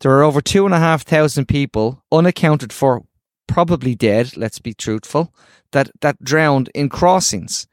there 0.00 0.12
are 0.12 0.22
over 0.22 0.40
two 0.40 0.64
and 0.64 0.74
a 0.74 0.78
half 0.78 1.02
thousand 1.02 1.46
people 1.46 2.02
unaccounted 2.10 2.72
for 2.72 3.04
probably 3.46 3.94
dead, 3.94 4.36
let's 4.36 4.58
be 4.58 4.72
truthful, 4.72 5.34
that, 5.72 5.90
that 6.00 6.22
drowned 6.22 6.70
in 6.74 6.88
crossings. 6.88 7.66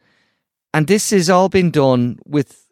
And 0.74 0.88
this 0.88 1.12
has 1.12 1.30
all 1.30 1.50
been 1.50 1.72
done 1.72 2.20
with 2.26 2.68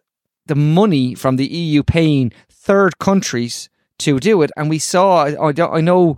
the 0.45 0.56
money 0.56 1.15
from 1.15 1.38
the 1.38 1.47
EU 1.47 1.84
paying 1.84 2.32
third 2.49 2.99
countries 2.99 3.69
to 3.99 4.19
do 4.19 4.41
it. 4.41 4.51
And 4.58 4.69
we 4.69 4.80
saw, 4.80 5.25
I, 5.25 5.78
I 5.78 5.82
know, 5.82 6.17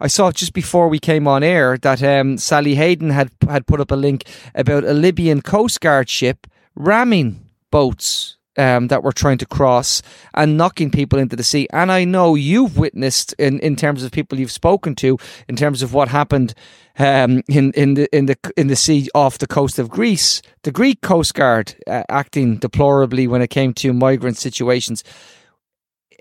I 0.00 0.08
saw 0.08 0.30
just 0.30 0.52
before 0.52 0.88
we 0.88 0.98
came 0.98 1.26
on 1.26 1.42
air 1.42 1.78
that 1.78 2.02
um, 2.02 2.38
Sally 2.38 2.74
Hayden 2.74 3.10
had 3.10 3.30
had 3.48 3.66
put 3.66 3.80
up 3.80 3.90
a 3.90 3.96
link 3.96 4.24
about 4.54 4.84
a 4.84 4.92
Libyan 4.92 5.42
Coast 5.42 5.80
Guard 5.80 6.08
ship 6.08 6.46
ramming 6.76 7.48
boats 7.70 8.36
um, 8.56 8.88
that 8.88 9.02
were 9.02 9.12
trying 9.12 9.38
to 9.38 9.46
cross 9.46 10.02
and 10.34 10.56
knocking 10.56 10.90
people 10.90 11.18
into 11.18 11.36
the 11.36 11.42
sea. 11.42 11.68
And 11.72 11.92
I 11.92 12.04
know 12.04 12.34
you've 12.34 12.76
witnessed 12.76 13.34
in, 13.34 13.58
in 13.60 13.76
terms 13.76 14.02
of 14.02 14.12
people 14.12 14.38
you've 14.38 14.52
spoken 14.52 14.94
to, 14.96 15.18
in 15.48 15.56
terms 15.56 15.82
of 15.82 15.92
what 15.92 16.08
happened 16.08 16.54
um, 16.98 17.42
in 17.48 17.72
in 17.72 17.94
the 17.94 18.16
in 18.16 18.26
the 18.26 18.36
in 18.56 18.68
the 18.68 18.76
sea 18.76 19.08
off 19.14 19.38
the 19.38 19.46
coast 19.46 19.78
of 19.78 19.90
Greece, 19.90 20.40
the 20.62 20.72
Greek 20.72 21.02
Coast 21.02 21.34
Guard 21.34 21.74
uh, 21.86 22.04
acting 22.08 22.56
deplorably 22.56 23.26
when 23.26 23.42
it 23.42 23.48
came 23.48 23.74
to 23.74 23.92
migrant 23.92 24.38
situations. 24.38 25.04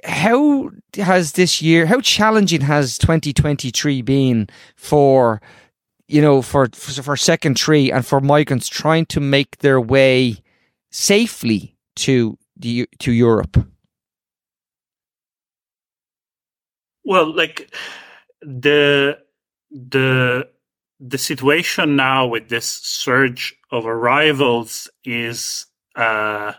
How 0.03 0.71
has 0.95 1.33
this 1.33 1.61
year? 1.61 1.85
How 1.85 2.01
challenging 2.01 2.61
has 2.61 2.97
2023 2.97 4.01
been 4.01 4.47
for? 4.75 5.41
You 6.07 6.21
know, 6.21 6.43
for 6.43 6.67
for 6.71 7.17
second 7.17 7.57
tree 7.57 7.91
and 7.91 8.05
for 8.05 8.21
migrants 8.21 8.67
trying 8.67 9.07
to 9.07 9.19
make 9.19 9.57
their 9.57 9.81
way 9.81 10.43
safely 10.95 11.75
to 11.93 12.37
the 12.55 12.87
to 12.99 13.11
Europe? 13.11 13.57
Well, 17.03 17.35
like 17.35 17.75
the 18.41 19.19
the 19.69 20.47
the 20.99 21.17
situation 21.17 21.97
now 21.97 22.27
with 22.27 22.47
this 22.47 22.65
surge 22.65 23.55
of 23.71 23.85
arrivals 23.85 24.89
is 25.03 25.65
uh, 25.95 26.53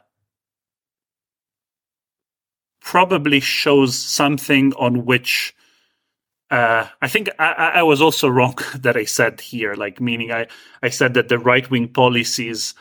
probably 2.81 3.41
shows 3.41 3.99
something 3.99 4.75
on 4.75 5.07
which 5.07 5.55
uh, 6.51 6.87
I 7.01 7.09
think 7.09 7.31
I, 7.39 7.73
I, 7.77 7.83
was 7.83 8.03
also 8.03 8.29
wrong 8.37 8.57
that 8.75 8.97
I 8.97 9.05
said 9.05 9.41
here, 9.41 9.75
like 9.75 10.01
meaning 10.01 10.31
I, 10.31 10.47
I 10.83 10.91
said 10.91 11.15
that 11.15 11.29
the 11.29 11.39
right 11.39 11.69
wing 11.71 11.89
policies 11.89 12.75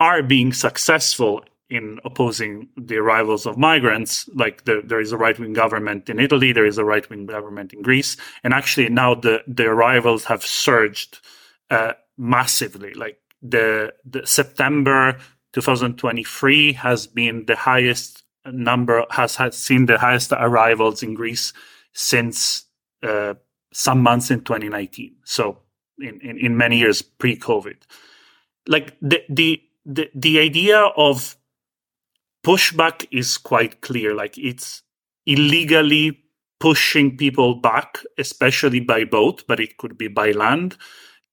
are 0.00 0.22
being 0.22 0.52
successful 0.52 1.44
in 1.68 1.98
opposing 2.04 2.68
the 2.76 2.96
arrivals 2.96 3.46
of 3.46 3.58
migrants. 3.58 4.28
Like 4.34 4.64
the, 4.64 4.82
there 4.84 5.00
is 5.00 5.12
a 5.12 5.16
right 5.16 5.38
wing 5.38 5.52
government 5.52 6.08
in 6.08 6.20
Italy, 6.20 6.52
there 6.52 6.66
is 6.66 6.78
a 6.78 6.84
right 6.84 7.08
wing 7.10 7.26
government 7.26 7.72
in 7.72 7.82
Greece, 7.82 8.16
and 8.44 8.54
actually 8.54 8.88
now 8.88 9.14
the 9.14 9.42
the 9.46 9.64
arrivals 9.64 10.24
have 10.24 10.44
surged 10.44 11.20
uh, 11.70 11.92
massively. 12.16 12.94
Like 12.94 13.18
the, 13.42 13.94
the 14.04 14.26
September 14.26 15.18
2023 15.52 16.72
has 16.74 17.06
been 17.06 17.44
the 17.46 17.56
highest 17.56 18.22
number 18.52 19.04
has, 19.10 19.36
has 19.36 19.56
seen 19.56 19.86
the 19.86 19.98
highest 19.98 20.32
arrivals 20.32 21.02
in 21.02 21.14
Greece 21.14 21.52
since 21.92 22.64
uh, 23.02 23.34
some 23.72 24.02
months 24.02 24.30
in 24.30 24.40
2019. 24.40 25.16
So 25.24 25.58
in, 25.98 26.20
in, 26.22 26.38
in 26.38 26.56
many 26.56 26.78
years 26.78 27.02
pre-COVID. 27.02 27.76
Like 28.68 28.96
the 29.00 29.22
the 29.28 29.62
the, 29.86 30.10
the 30.14 30.40
idea 30.40 30.78
of 30.96 31.36
pushback 32.44 33.06
is 33.10 33.38
quite 33.38 33.80
clear. 33.80 34.14
Like 34.14 34.36
it's 34.36 34.82
illegally 35.24 36.20
pushing 36.58 37.16
people 37.16 37.54
back, 37.54 37.98
especially 38.18 38.80
by 38.80 39.04
boat, 39.04 39.44
but 39.46 39.60
it 39.60 39.78
could 39.78 39.96
be 39.96 40.08
by 40.08 40.32
land 40.32 40.76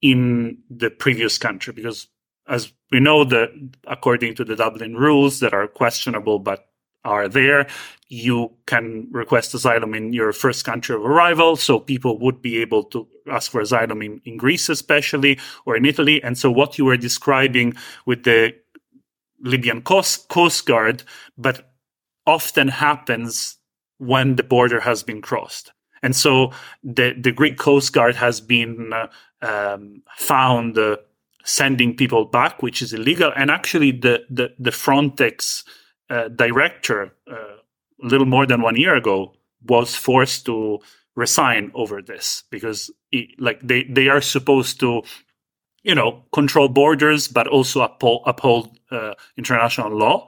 in 0.01 0.59
the 0.69 0.89
previous 0.89 1.37
country. 1.37 1.73
Because 1.73 2.07
as 2.47 2.71
we 2.91 2.99
know 2.99 3.23
that 3.23 3.49
according 3.87 4.35
to 4.35 4.45
the 4.45 4.55
Dublin 4.55 4.95
rules 4.95 5.39
that 5.39 5.53
are 5.53 5.67
questionable 5.67 6.39
but 6.39 6.67
are 7.05 7.27
there, 7.27 7.67
you 8.07 8.51
can 8.65 9.07
request 9.11 9.53
asylum 9.53 9.93
in 9.93 10.13
your 10.13 10.31
first 10.31 10.65
country 10.65 10.95
of 10.95 11.03
arrival. 11.03 11.55
So 11.55 11.79
people 11.79 12.19
would 12.19 12.41
be 12.41 12.61
able 12.61 12.83
to 12.85 13.07
ask 13.29 13.51
for 13.51 13.61
asylum 13.61 14.01
in, 14.01 14.21
in 14.25 14.37
Greece, 14.37 14.69
especially, 14.69 15.39
or 15.65 15.75
in 15.75 15.85
Italy. 15.85 16.23
And 16.23 16.37
so 16.37 16.51
what 16.51 16.77
you 16.77 16.85
were 16.85 16.97
describing 16.97 17.73
with 18.05 18.23
the 18.23 18.53
Libyan 19.41 19.81
Coast, 19.81 20.29
Coast 20.29 20.65
Guard, 20.65 21.03
but 21.37 21.73
often 22.25 22.67
happens 22.67 23.57
when 23.97 24.35
the 24.35 24.43
border 24.43 24.79
has 24.79 25.03
been 25.03 25.21
crossed. 25.21 25.71
And 26.01 26.15
so 26.15 26.51
the, 26.83 27.15
the 27.19 27.31
Greek 27.31 27.57
Coast 27.57 27.93
Guard 27.93 28.15
has 28.15 28.41
been 28.41 28.91
uh, 28.93 29.07
um, 29.41 30.03
found 30.17 30.77
uh, 30.77 30.97
sending 31.45 31.95
people 31.95 32.25
back, 32.25 32.61
which 32.61 32.81
is 32.81 32.93
illegal. 32.93 33.31
And 33.35 33.49
actually, 33.49 33.91
the, 33.91 34.23
the, 34.29 34.53
the 34.59 34.71
Frontex 34.71 35.63
uh, 36.09 36.27
director, 36.29 37.13
uh, 37.29 37.57
a 38.03 38.05
little 38.05 38.27
more 38.27 38.45
than 38.45 38.61
one 38.61 38.75
year 38.75 38.95
ago, 38.95 39.33
was 39.65 39.95
forced 39.95 40.45
to 40.45 40.79
resign 41.15 41.71
over 41.73 42.01
this 42.01 42.43
because 42.49 42.91
it, 43.11 43.29
like 43.39 43.59
they, 43.61 43.83
they 43.83 44.07
are 44.07 44.21
supposed 44.21 44.79
to 44.79 45.03
you 45.83 45.93
know, 45.93 46.23
control 46.31 46.69
borders, 46.69 47.27
but 47.27 47.47
also 47.47 47.81
uphold, 47.81 48.23
uphold 48.25 48.79
uh, 48.89 49.13
international 49.37 49.91
law. 49.91 50.27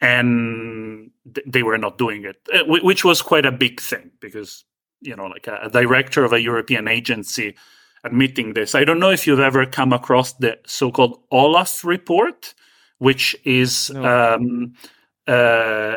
And 0.00 1.10
th- 1.34 1.46
they 1.46 1.62
were 1.62 1.78
not 1.78 1.98
doing 1.98 2.24
it, 2.24 2.36
uh, 2.52 2.64
which 2.66 3.04
was 3.04 3.22
quite 3.22 3.46
a 3.46 3.52
big 3.52 3.80
thing 3.80 4.10
because, 4.20 4.64
you 5.00 5.14
know, 5.14 5.26
like 5.26 5.46
a, 5.46 5.60
a, 5.62 5.70
director 5.70 6.24
of 6.24 6.32
a 6.32 6.40
European 6.40 6.88
agency 6.88 7.54
admitting 8.02 8.54
this. 8.54 8.74
I 8.74 8.84
don't 8.84 8.98
know 8.98 9.10
if 9.10 9.26
you've 9.26 9.40
ever 9.40 9.64
come 9.64 9.92
across 9.92 10.32
the 10.34 10.58
so 10.66 10.90
called 10.90 11.22
Olaf 11.30 11.84
report, 11.84 12.54
which 12.98 13.36
is 13.44 13.90
no. 13.90 14.34
um, 14.34 14.74
uh, 15.26 15.96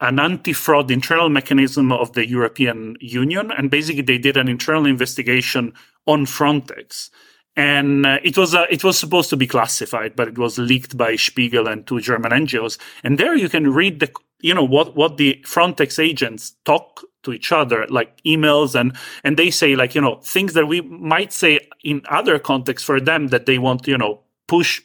an 0.00 0.18
anti-fraud 0.18 0.90
internal 0.90 1.28
mechanism 1.28 1.92
of 1.92 2.12
the 2.12 2.28
European 2.28 2.96
Union, 3.00 3.50
and 3.52 3.70
basically 3.70 4.02
they 4.02 4.18
did 4.18 4.36
an 4.36 4.48
internal 4.48 4.86
investigation 4.86 5.72
on 6.06 6.26
Frontex 6.26 7.10
and 7.56 8.04
uh, 8.04 8.18
it 8.22 8.36
was 8.36 8.54
uh, 8.54 8.66
it 8.68 8.82
was 8.82 8.98
supposed 8.98 9.30
to 9.30 9.36
be 9.36 9.46
classified, 9.46 10.16
but 10.16 10.28
it 10.28 10.38
was 10.38 10.58
leaked 10.58 10.96
by 10.96 11.16
Spiegel 11.16 11.68
and 11.68 11.86
two 11.86 12.00
German 12.00 12.32
NGOs. 12.32 12.78
And 13.04 13.18
there 13.18 13.36
you 13.36 13.48
can 13.48 13.72
read 13.72 14.00
the 14.00 14.10
you 14.40 14.54
know 14.54 14.64
what 14.64 14.96
what 14.96 15.16
the 15.16 15.40
Frontex 15.44 16.02
agents 16.02 16.54
talk 16.64 17.02
to 17.22 17.32
each 17.32 17.52
other, 17.52 17.86
like 17.88 18.20
emails, 18.24 18.78
and 18.78 18.96
and 19.22 19.36
they 19.36 19.50
say 19.50 19.76
like 19.76 19.94
you 19.94 20.00
know 20.00 20.16
things 20.16 20.54
that 20.54 20.66
we 20.66 20.80
might 20.80 21.32
say 21.32 21.60
in 21.84 22.02
other 22.08 22.38
contexts 22.38 22.84
for 22.84 23.00
them 23.00 23.28
that 23.28 23.46
they 23.46 23.58
want 23.58 23.86
you 23.86 23.98
know 23.98 24.20
push 24.48 24.82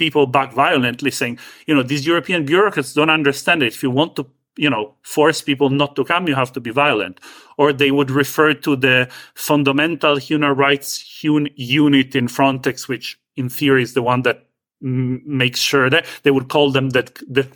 people 0.00 0.26
back 0.26 0.52
violently, 0.52 1.12
saying 1.12 1.38
you 1.66 1.74
know 1.74 1.84
these 1.84 2.04
European 2.12 2.44
bureaucrats 2.44 2.92
don't 2.92 3.14
understand 3.20 3.62
it. 3.62 3.68
If 3.74 3.82
you 3.84 3.90
want 3.92 4.16
to 4.16 4.26
you 4.56 4.68
know 4.68 4.94
force 5.02 5.40
people 5.40 5.70
not 5.70 5.96
to 5.96 6.04
come 6.04 6.26
you 6.28 6.34
have 6.34 6.52
to 6.52 6.60
be 6.60 6.70
violent 6.70 7.20
or 7.56 7.72
they 7.72 7.90
would 7.90 8.10
refer 8.10 8.52
to 8.52 8.76
the 8.76 9.08
fundamental 9.34 10.16
human 10.16 10.52
rights 10.54 11.22
unit 11.22 12.16
in 12.16 12.26
frontex 12.26 12.88
which 12.88 13.18
in 13.36 13.48
theory 13.48 13.82
is 13.82 13.94
the 13.94 14.02
one 14.02 14.22
that 14.22 14.46
m- 14.82 15.22
makes 15.24 15.60
sure 15.60 15.88
that 15.88 16.04
they 16.24 16.30
would 16.30 16.48
call 16.48 16.70
them 16.70 16.90
that 16.90 17.14
the 17.28 17.46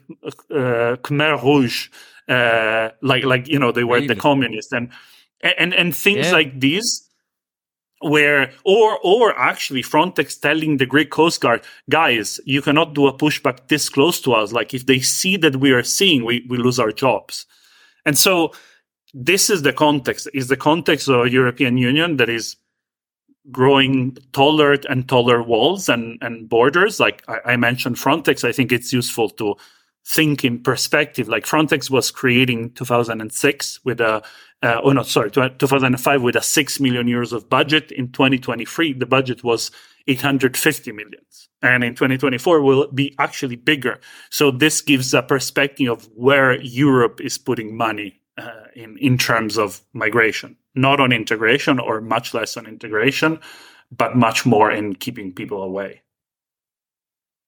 uh, 0.50 0.96
khmer 1.02 1.42
rouge 1.42 1.88
uh, 2.28 2.88
like 3.02 3.24
like 3.24 3.48
you 3.48 3.58
know 3.58 3.72
they 3.72 3.84
were 3.84 3.96
really? 3.96 4.06
the 4.06 4.16
communists 4.16 4.72
and 4.72 4.88
and 5.58 5.74
and 5.74 5.94
things 5.94 6.26
yeah. 6.26 6.32
like 6.32 6.58
these 6.58 7.03
where 8.04 8.52
or 8.64 8.98
or 9.02 9.36
actually 9.38 9.82
Frontex 9.82 10.38
telling 10.38 10.76
the 10.76 10.86
Greek 10.86 11.10
Coast 11.10 11.40
Guard, 11.40 11.62
guys, 11.88 12.38
you 12.44 12.60
cannot 12.60 12.94
do 12.94 13.06
a 13.06 13.16
pushback 13.16 13.68
this 13.68 13.88
close 13.88 14.20
to 14.22 14.32
us. 14.34 14.52
Like 14.52 14.74
if 14.74 14.86
they 14.86 15.00
see 15.00 15.36
that 15.38 15.56
we 15.56 15.72
are 15.72 15.82
seeing, 15.82 16.24
we, 16.24 16.46
we 16.48 16.58
lose 16.58 16.78
our 16.78 16.92
jobs. 16.92 17.46
And 18.04 18.18
so 18.18 18.52
this 19.14 19.48
is 19.48 19.62
the 19.62 19.72
context, 19.72 20.28
is 20.34 20.48
the 20.48 20.56
context 20.56 21.08
of 21.08 21.26
a 21.26 21.30
European 21.30 21.78
Union 21.78 22.18
that 22.18 22.28
is 22.28 22.56
growing 23.50 24.16
taller 24.32 24.76
and 24.88 25.08
taller 25.08 25.42
walls 25.42 25.88
and, 25.88 26.18
and 26.22 26.48
borders. 26.48 27.00
Like 27.00 27.22
I, 27.28 27.52
I 27.52 27.56
mentioned 27.56 27.96
Frontex, 27.96 28.46
I 28.46 28.52
think 28.52 28.72
it's 28.72 28.92
useful 28.92 29.30
to 29.30 29.56
think 30.06 30.44
in 30.44 30.62
perspective. 30.62 31.28
Like 31.28 31.44
Frontex 31.44 31.90
was 31.90 32.10
created 32.10 32.50
in 32.50 32.70
2006 32.70 33.84
with 33.84 34.00
a, 34.00 34.22
uh, 34.62 34.80
oh 34.82 34.92
no, 34.92 35.02
sorry, 35.02 35.30
2005 35.30 36.22
with 36.22 36.36
a 36.36 36.42
6 36.42 36.80
million 36.80 37.06
euros 37.06 37.32
of 37.32 37.48
budget. 37.48 37.90
In 37.92 38.12
2023, 38.12 38.92
the 38.94 39.06
budget 39.06 39.42
was 39.42 39.70
850 40.06 40.92
millions. 40.92 41.48
And 41.62 41.82
in 41.82 41.94
2024 41.94 42.60
will 42.60 42.88
be 42.92 43.14
actually 43.18 43.56
bigger. 43.56 43.98
So 44.30 44.50
this 44.50 44.82
gives 44.82 45.14
a 45.14 45.22
perspective 45.22 45.90
of 45.90 46.04
where 46.14 46.60
Europe 46.60 47.20
is 47.22 47.38
putting 47.38 47.76
money 47.76 48.20
uh, 48.36 48.50
in, 48.74 48.98
in 48.98 49.16
terms 49.16 49.56
of 49.56 49.80
migration, 49.94 50.56
not 50.74 51.00
on 51.00 51.12
integration 51.12 51.78
or 51.78 52.00
much 52.02 52.34
less 52.34 52.56
on 52.56 52.66
integration, 52.66 53.38
but 53.96 54.16
much 54.16 54.44
more 54.44 54.70
in 54.70 54.94
keeping 54.96 55.32
people 55.32 55.62
away. 55.62 56.02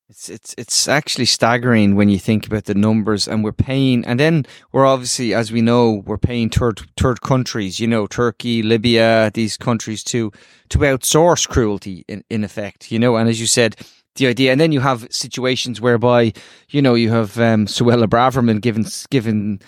It's 0.08 0.28
it's 0.28 0.54
it's 0.56 0.86
actually 0.86 1.24
staggering 1.24 1.96
when 1.96 2.08
you 2.08 2.18
think 2.20 2.46
about 2.46 2.66
the 2.66 2.76
numbers, 2.76 3.26
and 3.26 3.42
we're 3.42 3.50
paying, 3.50 4.04
and 4.04 4.20
then 4.20 4.46
we're 4.70 4.86
obviously, 4.86 5.34
as 5.34 5.50
we 5.50 5.60
know, 5.60 6.04
we're 6.06 6.16
paying 6.16 6.48
third 6.48 6.80
third 6.96 7.22
countries, 7.22 7.80
you 7.80 7.88
know, 7.88 8.06
Turkey, 8.06 8.62
Libya, 8.62 9.32
these 9.34 9.56
countries 9.56 10.04
to 10.04 10.30
to 10.68 10.78
outsource 10.78 11.48
cruelty 11.48 12.04
in 12.06 12.22
in 12.30 12.44
effect, 12.44 12.92
you 12.92 13.00
know, 13.00 13.16
and 13.16 13.28
as 13.28 13.40
you 13.40 13.48
said, 13.48 13.74
the 14.14 14.28
idea, 14.28 14.52
and 14.52 14.60
then 14.60 14.70
you 14.70 14.78
have 14.78 15.08
situations 15.10 15.80
whereby, 15.80 16.32
you 16.68 16.80
know, 16.80 16.94
you 16.94 17.10
have 17.10 17.36
um, 17.40 17.66
Suella 17.66 18.06
Braverman 18.06 18.60
given 18.60 18.86
given 19.10 19.58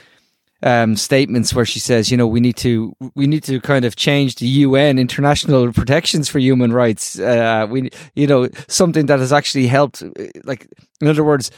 um, 0.63 0.97
statements 0.97 1.55
where 1.55 1.65
she 1.65 1.79
says, 1.79 2.11
you 2.11 2.17
know, 2.17 2.27
we 2.27 2.41
need 2.41 2.57
to 2.57 2.95
we 3.15 3.27
need 3.27 3.45
to 3.45 3.61
kind 3.61 3.85
of 3.85 3.97
change 3.97 4.37
the 4.37 4.47
UN 4.47 4.99
international 4.99 5.73
protections 5.81 6.29
for 6.29 6.39
human 6.39 6.73
rights. 6.73 7.19
Uh, 7.19 7.67
we, 7.71 7.91
you 8.15 8.27
know, 8.27 8.49
something 8.67 9.07
that 9.07 9.21
has 9.21 9.33
actually 9.33 9.67
helped. 9.67 10.03
Uh, 10.03 10.09
like, 10.45 10.67
in 11.01 11.09
other 11.09 11.25
words, 11.25 11.51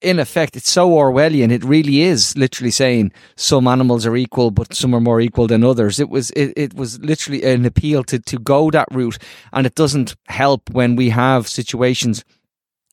in 0.00 0.18
effect, 0.18 0.56
it's 0.56 0.70
so 0.70 0.90
Orwellian. 0.90 1.50
It 1.50 1.64
really 1.64 2.02
is 2.02 2.36
literally 2.36 2.70
saying 2.70 3.12
some 3.36 3.66
animals 3.66 4.06
are 4.06 4.16
equal, 4.16 4.50
but 4.50 4.74
some 4.74 4.94
are 4.94 5.00
more 5.00 5.20
equal 5.20 5.46
than 5.46 5.64
others. 5.64 5.98
It 5.98 6.08
was 6.08 6.30
it, 6.30 6.52
it 6.56 6.74
was 6.74 7.00
literally 7.00 7.42
an 7.42 7.64
appeal 7.64 8.04
to 8.04 8.18
to 8.18 8.38
go 8.38 8.70
that 8.70 8.88
route, 8.90 9.18
and 9.52 9.66
it 9.66 9.74
doesn't 9.74 10.16
help 10.26 10.70
when 10.70 10.96
we 10.96 11.10
have 11.10 11.48
situations 11.48 12.24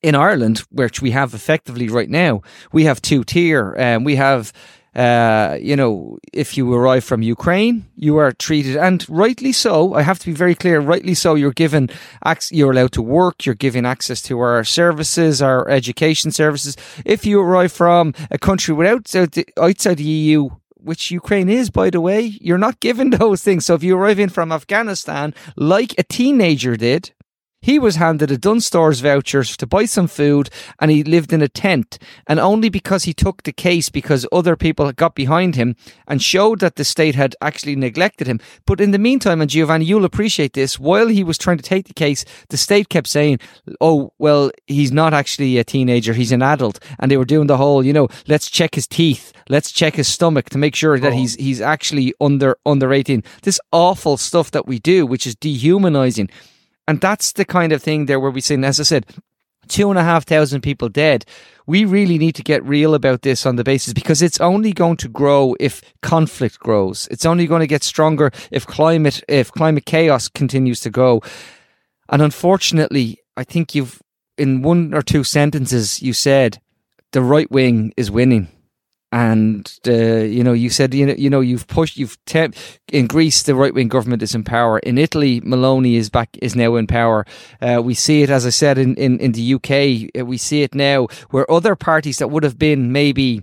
in 0.01 0.13
Ireland, 0.13 0.59
which 0.69 1.01
we 1.01 1.11
have 1.11 1.33
effectively 1.33 1.89
right 1.89 2.09
now. 2.09 2.41
We 2.71 2.83
have 2.83 3.01
two 3.01 3.23
tier, 3.23 3.73
and 3.77 3.97
um, 3.97 4.03
we 4.03 4.15
have 4.15 4.51
uh, 4.95 5.57
you 5.61 5.75
know, 5.75 6.17
if 6.31 6.55
you 6.55 6.73
arrive 6.73 7.03
from 7.03 7.21
Ukraine, 7.21 7.85
you 7.97 8.17
are 8.17 8.31
treated, 8.31 8.77
and 8.77 9.05
rightly 9.09 9.51
so. 9.51 9.93
I 9.93 10.01
have 10.03 10.19
to 10.19 10.25
be 10.25 10.31
very 10.31 10.55
clear. 10.55 10.79
Rightly 10.79 11.13
so. 11.13 11.35
You're 11.35 11.51
given, 11.51 11.89
access. 12.23 12.51
you're 12.53 12.71
allowed 12.71 12.93
to 12.93 13.01
work. 13.01 13.45
You're 13.45 13.55
given 13.55 13.85
access 13.85 14.21
to 14.23 14.39
our 14.39 14.63
services, 14.63 15.41
our 15.41 15.67
education 15.69 16.31
services. 16.31 16.77
If 17.03 17.25
you 17.25 17.41
arrive 17.41 17.73
from 17.73 18.13
a 18.31 18.37
country 18.37 18.73
without 18.73 19.13
outside 19.57 19.97
the 19.97 20.03
EU, 20.03 20.49
which 20.75 21.11
Ukraine 21.11 21.49
is, 21.49 21.69
by 21.69 21.89
the 21.89 21.99
way, 21.99 22.21
you're 22.21 22.57
not 22.57 22.79
given 22.79 23.09
those 23.21 23.43
things. 23.43 23.65
So 23.65 23.73
if 23.73 23.83
you 23.83 23.97
arrive 23.97 24.19
in 24.19 24.29
from 24.29 24.51
Afghanistan, 24.51 25.33
like 25.57 25.93
a 25.97 26.03
teenager 26.03 26.77
did, 26.77 27.11
he 27.65 27.79
was 27.79 27.95
handed 27.95 28.29
a 28.29 28.37
Dunnes 28.37 28.67
Stores 28.67 28.99
voucher 28.99 29.43
to 29.43 29.65
buy 29.65 29.85
some 29.85 30.07
food 30.07 30.51
and 30.79 30.91
he 30.91 31.03
lived 31.03 31.33
in 31.33 31.41
a 31.41 31.47
tent. 31.47 31.97
And 32.27 32.39
only 32.39 32.69
because 32.69 33.05
he 33.05 33.13
took 33.13 33.41
the 33.41 33.51
case 33.51 33.89
because 33.89 34.27
other 34.31 34.55
people 34.55 34.91
got 34.91 35.15
behind 35.15 35.55
him 35.55 35.75
and 36.07 36.21
showed 36.21 36.59
that 36.59 36.75
the 36.75 36.83
state 36.85 37.15
had 37.15 37.35
actually 37.41 37.75
neglected 37.75 38.27
him. 38.27 38.39
But 38.67 38.79
in 38.79 38.91
the 38.91 38.99
meantime, 38.99 39.41
and 39.41 39.49
Giovanni, 39.49 39.85
you'll 39.85 40.05
appreciate 40.05 40.53
this, 40.53 40.79
while 40.79 41.07
he 41.07 41.23
was 41.23 41.39
trying 41.39 41.57
to 41.57 41.63
take 41.63 41.87
the 41.87 41.95
case, 41.95 42.23
the 42.49 42.57
state 42.57 42.89
kept 42.89 43.07
saying, 43.07 43.39
oh, 43.81 44.13
well, 44.19 44.51
he's 44.67 44.91
not 44.91 45.15
actually 45.15 45.57
a 45.57 45.63
teenager, 45.63 46.13
he's 46.13 46.31
an 46.31 46.43
adult. 46.43 46.77
And 46.99 47.09
they 47.09 47.17
were 47.17 47.25
doing 47.25 47.47
the 47.47 47.57
whole, 47.57 47.83
you 47.83 47.93
know, 47.93 48.09
let's 48.27 48.47
check 48.47 48.75
his 48.75 48.85
teeth, 48.85 49.33
let's 49.49 49.71
check 49.71 49.95
his 49.95 50.07
stomach 50.07 50.51
to 50.51 50.59
make 50.59 50.75
sure 50.75 50.99
that 50.99 51.13
oh. 51.13 51.15
he's 51.15 51.33
he's 51.33 51.61
actually 51.61 52.13
under 52.21 52.57
under 52.63 52.93
18. 52.93 53.23
This 53.41 53.59
awful 53.71 54.17
stuff 54.17 54.51
that 54.51 54.67
we 54.67 54.77
do, 54.77 55.07
which 55.07 55.25
is 55.25 55.35
dehumanizing. 55.35 56.29
And 56.87 57.01
that's 57.01 57.33
the 57.33 57.45
kind 57.45 57.71
of 57.73 57.81
thing 57.81 58.05
there 58.05 58.19
where 58.19 58.31
we 58.31 58.41
say, 58.41 58.55
as 58.61 58.79
I 58.79 58.83
said, 58.83 59.05
two 59.67 59.89
and 59.89 59.97
a 59.97 60.03
half 60.03 60.25
thousand 60.25 60.61
people 60.61 60.89
dead. 60.89 61.25
We 61.67 61.85
really 61.85 62.17
need 62.17 62.35
to 62.35 62.43
get 62.43 62.63
real 62.63 62.93
about 62.93 63.23
this 63.23 63.45
on 63.45 63.55
the 63.55 63.63
basis 63.63 63.93
because 63.93 64.21
it's 64.21 64.39
only 64.39 64.71
going 64.71 64.97
to 64.97 65.09
grow 65.09 65.55
if 65.59 65.81
conflict 66.01 66.59
grows. 66.59 67.07
It's 67.09 67.25
only 67.25 67.47
going 67.47 67.61
to 67.61 67.67
get 67.67 67.83
stronger 67.83 68.31
if 68.51 68.67
climate 68.67 69.23
if 69.27 69.51
climate 69.51 69.85
chaos 69.85 70.27
continues 70.27 70.79
to 70.81 70.89
go. 70.91 71.21
And 72.09 72.21
unfortunately, 72.21 73.17
I 73.35 73.43
think 73.43 73.73
you've 73.73 74.01
in 74.37 74.61
one 74.61 74.93
or 74.93 75.01
two 75.01 75.23
sentences 75.23 76.01
you 76.01 76.13
said 76.13 76.59
the 77.11 77.21
right 77.21 77.49
wing 77.49 77.93
is 77.97 78.11
winning 78.11 78.49
and 79.15 79.79
uh, 79.87 79.93
you 79.93 80.43
know 80.43 80.51
you 80.51 80.69
said 80.69 80.93
you 80.93 81.05
know 81.05 81.15
you 81.17 81.29
know 81.29 81.39
you've 81.39 81.67
pushed 81.67 81.95
you've 81.95 82.17
te- 82.25 82.49
in 82.91 83.07
Greece 83.07 83.43
the 83.43 83.55
right 83.55 83.73
wing 83.73 83.87
government 83.87 84.21
is 84.21 84.35
in 84.35 84.43
power. 84.43 84.77
In 84.79 84.97
Italy 84.97 85.39
Meloni 85.39 85.95
is 85.95 86.09
back 86.09 86.37
is 86.41 86.53
now 86.53 86.75
in 86.75 86.85
power. 86.85 87.25
Uh, 87.61 87.81
we 87.81 87.93
see 87.93 88.23
it 88.23 88.29
as 88.29 88.45
I 88.45 88.49
said 88.49 88.77
in, 88.77 88.93
in, 88.95 89.17
in 89.21 89.31
the 89.31 89.53
UK 89.53 90.19
uh, 90.19 90.25
we 90.25 90.37
see 90.37 90.63
it 90.63 90.75
now 90.75 91.07
where 91.29 91.49
other 91.49 91.77
parties 91.77 92.17
that 92.17 92.27
would 92.27 92.43
have 92.43 92.59
been 92.59 92.91
maybe 92.91 93.41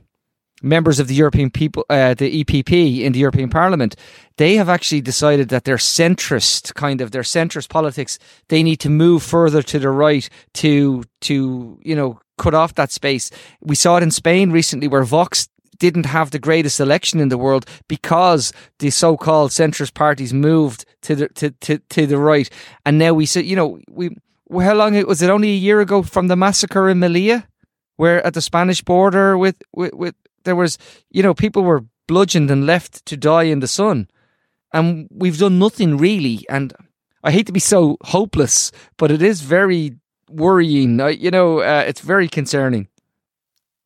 members 0.61 1.01
of 1.01 1.09
the 1.09 1.15
European 1.15 1.51
people 1.51 1.87
uh, 1.89 2.13
the 2.13 2.45
EPP 2.45 3.01
in 3.01 3.13
the 3.13 3.21
European 3.21 3.49
Parliament 3.49 3.97
they 4.37 4.57
have 4.57 4.69
actually 4.69 5.01
decided 5.01 5.49
that 5.49 5.65
their 5.65 5.79
centrist 5.79 6.75
kind 6.75 7.01
of 7.01 7.13
their 7.13 7.23
centrist 7.23 7.71
politics 7.71 8.19
they 8.49 8.63
need 8.63 8.77
to 8.77 8.91
move 8.91 9.23
further 9.23 9.63
to 9.63 9.79
the 9.79 9.89
right 9.89 10.29
to 10.53 11.03
to 11.23 11.81
you 11.83 11.97
know 11.97 12.21
cut 12.43 12.55
off 12.55 12.75
that 12.75 12.91
space. 12.91 13.31
We 13.61 13.77
saw 13.77 13.97
it 13.99 14.03
in 14.03 14.11
Spain 14.11 14.51
recently 14.51 14.89
where 14.89 15.05
Vox 15.05 15.49
didn't 15.79 16.07
have 16.07 16.31
the 16.31 16.39
greatest 16.39 16.81
election 16.81 17.21
in 17.21 17.29
the 17.29 17.39
world 17.39 17.67
because 17.89 18.53
the 18.79 18.91
so-called 18.91 19.51
centrist 19.51 19.95
parties 19.95 20.33
moved 20.33 20.85
to 21.03 21.15
the 21.15 21.29
to, 21.31 21.51
to, 21.51 21.79
to 21.79 22.07
the 22.07 22.19
right, 22.19 22.49
and 22.85 22.99
now 22.99 23.13
we 23.13 23.27
see, 23.27 23.43
you 23.43 23.57
know, 23.57 23.79
we 23.91 24.11
how 24.61 24.75
long 24.75 24.95
was 25.07 25.23
it? 25.23 25.31
Only 25.31 25.51
a 25.51 25.65
year 25.67 25.81
ago 25.81 26.03
from 26.03 26.29
the 26.29 26.37
massacre 26.37 26.89
in 26.89 26.99
Melilla, 27.01 27.47
where 27.97 28.25
at 28.27 28.35
the 28.35 28.41
Spanish 28.41 28.83
border 28.83 29.39
with 29.39 29.57
with, 29.75 29.95
with 29.95 30.15
there 30.45 30.57
was, 30.57 30.79
you 31.11 31.23
know, 31.23 31.35
people 31.35 31.63
were 31.63 31.85
bludgeoned 32.07 32.51
and 32.51 32.67
left 32.67 33.05
to 33.07 33.17
die 33.17 33.45
in 33.45 33.61
the 33.61 33.69
sun, 33.69 34.09
and 34.73 35.09
we've 35.11 35.39
done 35.39 35.59
nothing 35.59 35.97
really. 35.97 36.45
And 36.49 36.73
I 37.25 37.31
hate 37.31 37.47
to 37.47 37.53
be 37.53 37.61
so 37.61 37.97
hopeless, 38.05 38.73
but 38.99 39.11
it 39.11 39.23
is 39.23 39.41
very 39.41 39.95
worrying. 40.29 40.99
you 41.21 41.31
know, 41.31 41.61
uh, 41.61 41.85
it's 41.87 42.01
very 42.01 42.29
concerning 42.29 42.89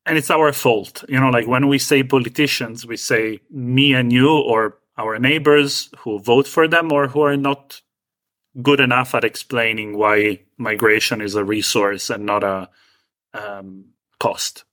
and 0.07 0.17
it's 0.17 0.31
our 0.31 0.53
fault 0.53 1.05
you 1.09 1.19
know 1.19 1.29
like 1.29 1.47
when 1.47 1.69
we 1.69 1.79
say 1.79 2.03
politicians 2.03 2.87
we 2.87 2.97
say 2.97 3.41
me 3.51 3.93
and 3.93 4.13
you 4.13 4.31
or 4.31 4.79
our 4.99 5.19
neighbors 5.19 5.91
who 5.99 6.19
vote 6.19 6.47
for 6.47 6.67
them 6.67 6.93
or 6.93 7.09
who 7.09 7.21
are 7.21 7.37
not 7.37 7.81
good 8.63 8.81
enough 8.81 9.15
at 9.15 9.25
explaining 9.25 9.99
why 9.99 10.41
migration 10.57 11.21
is 11.21 11.35
a 11.35 11.45
resource 11.45 12.09
and 12.09 12.25
not 12.25 12.43
a 12.43 12.69
um, 13.35 13.87
cost 14.19 14.65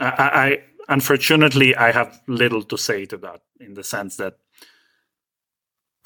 I, 0.00 0.06
I 0.08 0.62
unfortunately 0.88 1.74
i 1.76 1.90
have 1.90 2.20
little 2.26 2.62
to 2.62 2.78
say 2.78 3.04
to 3.06 3.16
that 3.18 3.42
in 3.60 3.74
the 3.74 3.84
sense 3.84 4.16
that 4.16 4.38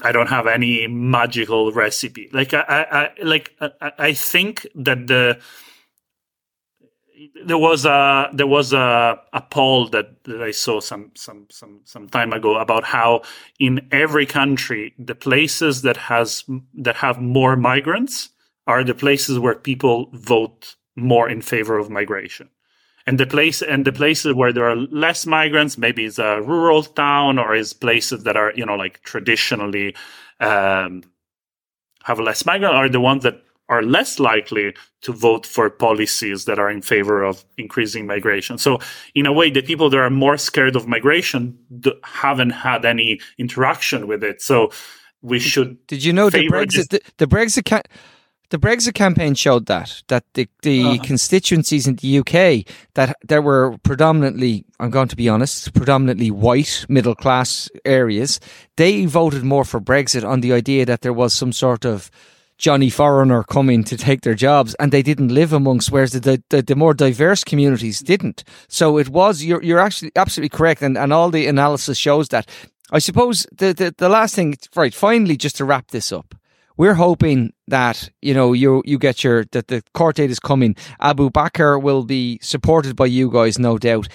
I 0.01 0.13
don't 0.13 0.29
have 0.29 0.47
any 0.47 0.87
magical 0.87 1.73
recipe. 1.73 2.31
Like 2.33 2.55
I, 2.55 2.61
I, 2.69 3.11
like 3.23 3.57
I, 3.61 3.93
I 3.99 4.13
think 4.13 4.67
that 4.77 5.09
the 5.09 5.41
there 7.45 7.59
was 7.59 7.85
a 7.85 8.31
there 8.33 8.47
was 8.47 8.73
a, 8.73 9.19
a 9.33 9.41
poll 9.41 9.89
that, 9.89 10.25
that 10.25 10.43
I 10.43 10.51
saw 10.51 10.81
some 10.81 11.11
some 11.15 11.47
some 11.51 11.81
some 11.85 12.09
time 12.09 12.33
ago 12.33 12.59
about 12.59 12.85
how 12.85 13.23
in 13.59 13.87
every 13.93 14.27
country 14.27 14.95
the 14.99 15.15
places 15.15 15.83
that 15.83 15.97
has 15.97 16.45
that 16.75 16.97
have 16.97 17.21
more 17.21 17.57
migrants 17.57 18.31
are 18.67 18.85
the 18.85 18.95
places 18.95 19.39
where 19.39 19.55
people 19.55 20.11
vote 20.13 20.77
more 20.97 21.29
in 21.29 21.41
favor 21.41 21.79
of 21.79 21.91
migration. 21.91 22.51
And 23.07 23.19
the 23.19 23.27
place 23.27 23.63
and 23.63 23.87
the 23.87 23.93
places 23.93 24.35
where 24.35 24.53
there 24.53 24.69
are 24.69 24.77
less 24.77 25.25
migrants, 25.25 25.79
maybe 25.79 26.05
it's 26.05 26.19
a 26.19 26.43
rural 26.43 26.83
town 26.83 27.39
or 27.39 27.55
is 27.55 27.73
places 27.73 28.25
that 28.25 28.37
are, 28.37 28.53
you 28.55 28.67
know, 28.67 28.75
like 28.75 29.01
traditionally 29.03 29.97
um, 30.41 31.03
have 32.05 32.21
less 32.21 32.45
migrants 32.45 32.75
are 32.75 32.89
the 32.89 33.01
ones 33.01 33.23
that 33.23 33.43
are 33.69 33.83
less 33.83 34.19
likely 34.19 34.75
to 35.03 35.13
vote 35.13 35.47
for 35.47 35.71
policies 35.71 36.45
that 36.47 36.59
are 36.59 36.71
in 36.71 36.83
favor 36.83 37.23
of 37.23 37.45
increasing 37.57 38.07
migration. 38.07 38.59
So, 38.59 38.79
in 39.15 39.27
a 39.27 39.33
way, 39.33 39.51
the 39.51 39.63
people 39.63 39.91
that 39.91 39.99
are 39.99 40.11
more 40.11 40.37
scared 40.37 40.77
of 40.77 40.89
migration 40.89 41.59
haven't 42.03 42.51
had 42.51 42.85
any 42.85 43.21
interaction 43.39 44.07
with 44.07 44.25
it. 44.25 44.41
So, 44.43 44.71
we 45.23 45.39
should. 45.39 45.87
Did 45.87 46.05
you 46.05 46.13
know 46.13 46.31
the 46.31 46.49
Brexit? 46.49 46.91
The, 46.91 47.01
the, 47.19 47.27
Brexit. 47.27 47.65
Ca- 47.65 47.83
the 48.51 48.59
Brexit 48.59 48.95
campaign 48.95 49.35
showed 49.35 49.67
that 49.67 50.03
that 50.09 50.25
the, 50.35 50.49
the 50.63 50.83
uh 50.83 50.99
constituencies 51.03 51.87
in 51.87 51.97
the 51.97 52.19
UK 52.21 52.67
that 52.95 53.17
there 53.27 53.43
were 53.43 53.77
predominantly, 53.83 54.65
I'm 54.81 54.91
going 54.91 55.09
to 55.09 55.17
be 55.17 55.29
honest, 55.29 55.75
predominantly 55.75 56.31
white 56.31 56.87
middle 56.89 57.15
class 57.15 57.69
areas. 57.85 58.41
They 58.77 59.05
voted 59.05 59.45
more 59.45 59.65
for 59.65 59.81
Brexit 59.81 60.27
on 60.27 60.41
the 60.41 60.53
idea 60.53 60.87
that 60.87 61.03
there 61.03 61.13
was 61.13 61.35
some 61.35 61.53
sort 61.53 61.85
of 61.85 62.11
Johnny 62.59 62.91
foreigner 62.91 63.45
coming 63.45 63.85
to 63.85 63.97
take 63.97 64.23
their 64.23 64.35
jobs 64.35 64.75
and 64.75 64.93
they 64.93 65.03
didn't 65.03 65.29
live 65.29 65.53
amongst 65.53 65.91
whereas 65.91 66.13
the, 66.13 66.43
the, 66.51 66.63
the, 66.63 66.77
more 66.77 66.93
diverse 66.93 67.45
communities 67.45 68.01
didn't. 68.01 68.45
So 68.69 68.99
it 68.99 69.09
was 69.09 69.45
you're, 69.45 69.63
you're 69.63 69.79
actually 69.79 70.13
absolutely 70.17 70.51
correct 70.51 70.83
and, 70.83 70.99
and 70.99 71.13
all 71.13 71.31
the 71.31 71.47
analysis 71.47 71.97
shows 71.97 72.29
that. 72.29 72.49
I 72.91 73.01
suppose 73.01 73.47
the, 73.53 73.75
the, 73.75 73.95
the 73.97 74.09
last 74.09 74.35
thing 74.35 74.57
right 74.75 74.95
finally 74.95 75.37
just 75.37 75.57
to 75.57 75.65
wrap 75.65 75.91
this 75.91 76.11
up 76.11 76.35
we're 76.79 76.95
hoping 76.95 77.53
that 77.67 78.09
you 78.23 78.33
know 78.33 78.55
you 78.55 78.83
you 78.87 78.99
get 78.99 79.23
your 79.23 79.45
that 79.53 79.67
the 79.67 79.83
court 79.93 80.17
date 80.17 80.31
is 80.31 80.41
coming. 80.41 80.77
Abu 81.01 81.29
bakr 81.29 81.83
will 81.83 82.05
be 82.05 82.39
supported 82.41 82.97
by 82.97 83.07
you 83.07 83.31
guys 83.31 83.59
no 83.59 83.77
doubt. 83.77 84.09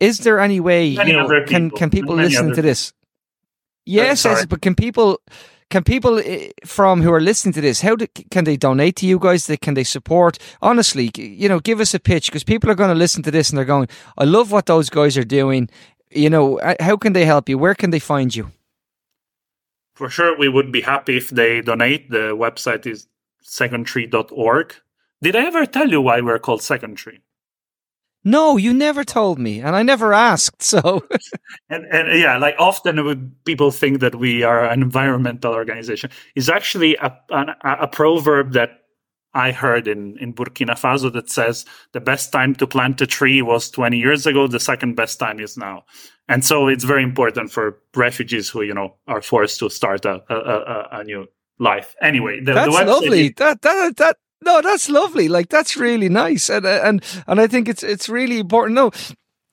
Is 0.00 0.18
there 0.18 0.40
any 0.40 0.58
way 0.58 0.86
you 0.86 1.12
know 1.12 1.28
can 1.46 1.70
can 1.70 1.90
people 1.90 2.16
listen 2.16 2.52
to 2.54 2.62
this? 2.62 2.92
yes, 3.84 4.24
yes 4.24 4.46
but 4.46 4.60
can 4.62 4.74
people 4.74 5.20
can 5.70 5.82
people 5.82 6.18
eh, 6.18 6.50
from 6.64 7.02
who 7.02 7.12
are 7.12 7.20
listening 7.20 7.52
to 7.54 7.60
this, 7.60 7.80
how 7.80 7.96
do, 7.96 8.06
can 8.30 8.44
they 8.44 8.56
donate 8.56 8.96
to 8.96 9.06
you 9.06 9.18
guys? 9.18 9.50
Can 9.60 9.74
they 9.74 9.84
support? 9.84 10.38
Honestly, 10.62 11.10
you 11.16 11.48
know, 11.48 11.60
give 11.60 11.80
us 11.80 11.94
a 11.94 12.00
pitch 12.00 12.26
because 12.26 12.44
people 12.44 12.70
are 12.70 12.74
going 12.74 12.90
to 12.90 12.94
listen 12.94 13.22
to 13.24 13.30
this 13.30 13.50
and 13.50 13.58
they're 13.58 13.64
going, 13.64 13.88
I 14.16 14.24
love 14.24 14.52
what 14.52 14.66
those 14.66 14.90
guys 14.90 15.16
are 15.16 15.24
doing. 15.24 15.68
You 16.10 16.30
know, 16.30 16.58
uh, 16.60 16.74
how 16.80 16.96
can 16.96 17.12
they 17.12 17.24
help 17.24 17.48
you? 17.48 17.58
Where 17.58 17.74
can 17.74 17.90
they 17.90 17.98
find 17.98 18.34
you? 18.34 18.52
For 19.94 20.08
sure, 20.10 20.38
we 20.38 20.48
would 20.48 20.70
be 20.70 20.82
happy 20.82 21.16
if 21.16 21.30
they 21.30 21.62
donate. 21.62 22.10
The 22.10 22.36
website 22.36 22.86
is 22.86 23.08
secondtree.org. 23.42 24.74
Did 25.22 25.34
I 25.34 25.46
ever 25.46 25.66
tell 25.66 25.88
you 25.88 26.00
why 26.02 26.20
we're 26.20 26.38
called 26.38 26.62
Second 26.62 26.96
Tree? 26.96 27.20
No, 28.26 28.56
you 28.56 28.74
never 28.74 29.04
told 29.04 29.38
me, 29.38 29.60
and 29.60 29.76
I 29.76 29.84
never 29.84 30.12
asked. 30.12 30.60
So, 30.60 31.06
and, 31.70 31.86
and 31.86 32.18
yeah, 32.18 32.36
like 32.38 32.56
often 32.58 33.36
people 33.44 33.70
think 33.70 34.00
that 34.00 34.16
we 34.16 34.42
are 34.42 34.64
an 34.64 34.82
environmental 34.82 35.54
organization. 35.54 36.10
It's 36.34 36.48
actually 36.48 36.96
a, 36.96 37.16
a, 37.30 37.46
a 37.82 37.86
proverb 37.86 38.52
that 38.54 38.80
I 39.32 39.52
heard 39.52 39.86
in, 39.86 40.18
in 40.18 40.34
Burkina 40.34 40.72
Faso 40.72 41.12
that 41.12 41.30
says 41.30 41.66
the 41.92 42.00
best 42.00 42.32
time 42.32 42.56
to 42.56 42.66
plant 42.66 43.00
a 43.00 43.06
tree 43.06 43.42
was 43.42 43.70
20 43.70 43.96
years 43.96 44.26
ago. 44.26 44.48
The 44.48 44.58
second 44.58 44.96
best 44.96 45.20
time 45.20 45.38
is 45.38 45.56
now. 45.56 45.84
And 46.28 46.44
so 46.44 46.66
it's 46.66 46.82
very 46.82 47.04
important 47.04 47.52
for 47.52 47.78
refugees 47.94 48.48
who, 48.48 48.62
you 48.62 48.74
know, 48.74 48.96
are 49.06 49.22
forced 49.22 49.60
to 49.60 49.70
start 49.70 50.04
a, 50.04 50.20
a, 50.28 50.34
a, 50.34 50.88
a 51.00 51.04
new 51.04 51.28
life. 51.60 51.94
Anyway, 52.02 52.40
the, 52.40 52.54
that's 52.54 52.76
the 52.76 52.84
lovely. 52.86 53.26
Is, 53.26 53.32
that, 53.36 53.62
that, 53.62 53.96
that, 53.98 54.16
no, 54.46 54.62
that's 54.62 54.88
lovely. 54.88 55.28
Like 55.28 55.50
that's 55.50 55.76
really 55.76 56.08
nice, 56.08 56.48
and 56.48 56.64
uh, 56.64 56.80
and 56.82 57.04
and 57.26 57.40
I 57.40 57.46
think 57.46 57.68
it's 57.68 57.82
it's 57.82 58.08
really 58.08 58.38
important. 58.38 58.76
No, 58.76 58.90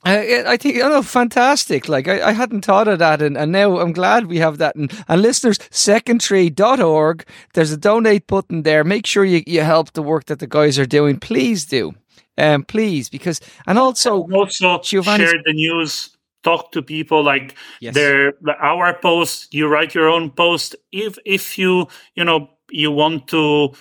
I, 0.06 0.43
I 0.45 0.58
think, 0.58 0.79
oh, 0.82 1.01
fantastic. 1.01 1.88
Like, 1.88 2.08
I, 2.08 2.29
I 2.29 2.32
hadn't 2.34 2.65
thought 2.65 2.88
of 2.88 2.99
that. 2.99 3.21
And, 3.21 3.38
and 3.38 3.51
now 3.51 3.79
I'm 3.79 3.93
glad 3.93 4.25
we 4.25 4.38
have 4.38 4.58
that. 4.58 4.75
And, 4.75 4.91
and 5.08 5.21
listeners, 5.21 5.58
secondtree.org, 5.58 7.25
there's 7.53 7.71
a 7.71 7.77
donate 7.77 8.27
button 8.27 8.63
there. 8.63 8.84
Make 8.84 9.06
sure 9.06 9.23
you, 9.23 9.43
you 9.47 9.62
help 9.62 9.93
the 9.93 10.03
work 10.03 10.25
that 10.25 10.39
the 10.39 10.47
guys 10.47 10.77
are 10.77 10.86
doing. 10.86 11.19
Please 11.19 11.65
do. 11.65 11.93
Um, 12.38 12.63
please, 12.63 13.10
because, 13.10 13.39
and 13.67 13.77
also, 13.77 14.27
also 14.32 14.79
Giovanni's, 14.79 15.29
share 15.29 15.41
the 15.45 15.53
news. 15.53 16.10
Talk 16.43 16.73
to 16.73 16.82
people 16.82 17.23
like 17.23 17.56
yes. 17.79 17.93
their 17.93 18.34
our 18.60 18.99
post. 18.99 19.53
You 19.53 19.67
write 19.67 19.95
your 19.95 20.10
own 20.10 20.29
post. 20.29 20.75
If 20.91 21.17
if 21.25 21.58
you 21.58 21.88
you 22.15 22.25
know 22.25 22.49
you 22.69 22.91
want 22.91 23.29
to 23.29 23.71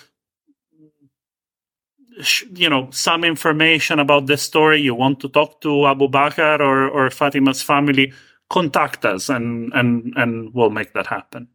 you 2.53 2.69
know 2.69 2.87
some 2.91 3.23
information 3.23 3.99
about 3.99 4.27
the 4.27 4.37
story 4.37 4.81
you 4.81 4.95
want 4.95 5.19
to 5.19 5.29
talk 5.29 5.61
to 5.61 5.85
abu 5.87 6.07
bakr 6.07 6.59
or, 6.59 6.89
or 6.89 7.09
Fatmata's 7.09 7.61
family 7.61 8.13
contact 8.49 9.05
us 9.05 9.29
and 9.29 9.71
and 9.73 10.13
and 10.15 10.53
we'll 10.53 10.69
make 10.69 10.93
that 10.93 11.07
happen 11.07 11.47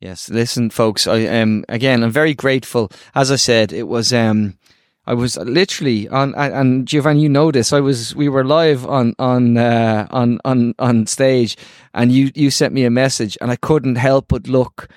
yes 0.00 0.30
listen 0.30 0.70
folks 0.70 1.06
i 1.06 1.18
am 1.18 1.58
um, 1.58 1.64
again 1.68 2.02
i'm 2.02 2.10
very 2.10 2.34
grateful 2.34 2.90
as 3.14 3.30
i 3.30 3.36
said 3.36 3.72
it 3.72 3.84
was 3.84 4.12
um 4.12 4.58
I 5.08 5.14
was 5.14 5.36
literally 5.36 6.08
on, 6.08 6.34
and 6.34 6.86
Giovanni, 6.86 7.20
you 7.20 7.28
know 7.28 7.52
this. 7.52 7.72
I 7.72 7.78
was, 7.78 8.16
we 8.16 8.28
were 8.28 8.44
live 8.44 8.84
on 8.84 9.14
on 9.20 9.56
uh, 9.56 10.08
on 10.10 10.40
on 10.44 10.74
on 10.80 11.06
stage, 11.06 11.56
and 11.94 12.10
you 12.10 12.32
you 12.34 12.50
sent 12.50 12.74
me 12.74 12.84
a 12.84 12.90
message, 12.90 13.38
and 13.40 13.52
I 13.52 13.56
couldn't 13.56 13.96
help 13.96 14.26
but 14.26 14.48
look 14.48 14.88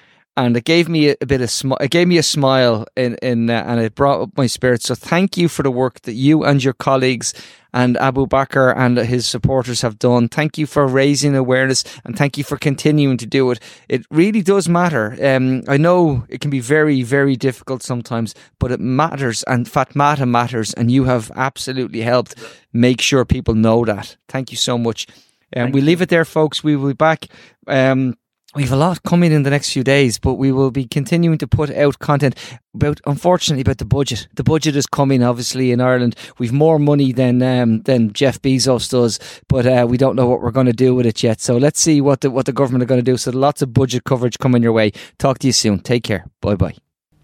and 0.45 0.57
it 0.57 0.63
gave 0.63 0.87
me 0.89 1.09
a, 1.09 1.25
bit 1.25 1.41
of 1.41 1.49
sm- 1.49 1.73
it 1.79 1.91
gave 1.91 2.07
me 2.07 2.17
a 2.17 2.23
smile 2.23 2.85
in 2.95 3.15
in 3.21 3.49
uh, 3.49 3.63
and 3.67 3.79
it 3.79 3.95
brought 3.95 4.21
up 4.21 4.29
my 4.37 4.47
spirits. 4.47 4.85
So 4.87 4.95
thank 4.95 5.37
you 5.37 5.47
for 5.47 5.63
the 5.63 5.71
work 5.71 6.01
that 6.01 6.13
you 6.13 6.43
and 6.43 6.63
your 6.63 6.73
colleagues 6.73 7.33
and 7.73 7.97
Abu 7.97 8.25
Bakr 8.25 8.75
and 8.75 8.97
his 8.97 9.27
supporters 9.27 9.81
have 9.81 9.99
done. 9.99 10.27
Thank 10.27 10.57
you 10.57 10.65
for 10.65 10.87
raising 10.87 11.35
awareness 11.35 11.83
and 12.03 12.17
thank 12.17 12.37
you 12.37 12.43
for 12.43 12.57
continuing 12.57 13.17
to 13.17 13.25
do 13.25 13.51
it. 13.51 13.59
It 13.87 14.05
really 14.09 14.41
does 14.41 14.67
matter. 14.67 15.15
Um, 15.21 15.63
I 15.67 15.77
know 15.77 16.25
it 16.29 16.41
can 16.41 16.49
be 16.49 16.61
very, 16.61 17.03
very 17.03 17.35
difficult 17.35 17.83
sometimes, 17.83 18.33
but 18.57 18.71
it 18.71 18.79
matters 18.79 19.43
and 19.43 19.67
Fatmata 19.67 20.27
matters 20.27 20.73
and 20.73 20.91
you 20.91 21.03
have 21.03 21.31
absolutely 21.35 22.01
helped 22.01 22.35
make 22.73 23.01
sure 23.01 23.25
people 23.25 23.53
know 23.53 23.85
that. 23.85 24.17
Thank 24.27 24.51
you 24.51 24.57
so 24.57 24.77
much. 24.77 25.05
And 25.53 25.67
um, 25.67 25.71
we 25.71 25.81
leave 25.81 26.01
it 26.01 26.09
there, 26.09 26.25
folks. 26.25 26.63
We 26.63 26.75
will 26.75 26.89
be 26.89 26.93
back. 26.93 27.27
Um, 27.67 28.15
we 28.55 28.63
have 28.63 28.71
a 28.71 28.75
lot 28.75 29.03
coming 29.03 29.31
in 29.31 29.43
the 29.43 29.49
next 29.49 29.71
few 29.71 29.83
days, 29.83 30.17
but 30.17 30.35
we 30.35 30.51
will 30.51 30.71
be 30.71 30.85
continuing 30.85 31.37
to 31.37 31.47
put 31.47 31.69
out 31.69 31.99
content 31.99 32.35
about, 32.73 32.99
unfortunately, 33.05 33.61
about 33.61 33.77
the 33.77 33.85
budget. 33.85 34.27
The 34.35 34.43
budget 34.43 34.75
is 34.75 34.87
coming, 34.87 35.21
obviously, 35.21 35.71
in 35.71 35.79
Ireland. 35.79 36.15
We've 36.39 36.51
more 36.51 36.79
money 36.79 37.11
than 37.11 37.43
um, 37.43 37.81
than 37.83 38.11
Jeff 38.13 38.41
Bezos 38.41 38.89
does, 38.89 39.19
but 39.47 39.67
uh, 39.67 39.85
we 39.87 39.97
don't 39.97 40.15
know 40.15 40.27
what 40.27 40.41
we're 40.41 40.51
going 40.51 40.65
to 40.65 40.73
do 40.73 40.95
with 40.95 41.05
it 41.05 41.21
yet. 41.21 41.41
So 41.41 41.57
let's 41.57 41.79
see 41.79 42.01
what 42.01 42.21
the 42.21 42.31
what 42.31 42.47
the 42.47 42.53
government 42.53 42.83
are 42.83 42.87
going 42.87 43.03
to 43.03 43.11
do. 43.11 43.17
So 43.17 43.31
lots 43.31 43.61
of 43.61 43.73
budget 43.73 44.03
coverage 44.03 44.39
coming 44.39 44.63
your 44.63 44.73
way. 44.73 44.91
Talk 45.19 45.39
to 45.39 45.47
you 45.47 45.53
soon. 45.53 45.79
Take 45.79 46.03
care. 46.03 46.25
Bye 46.41 46.55
bye. 46.55 46.75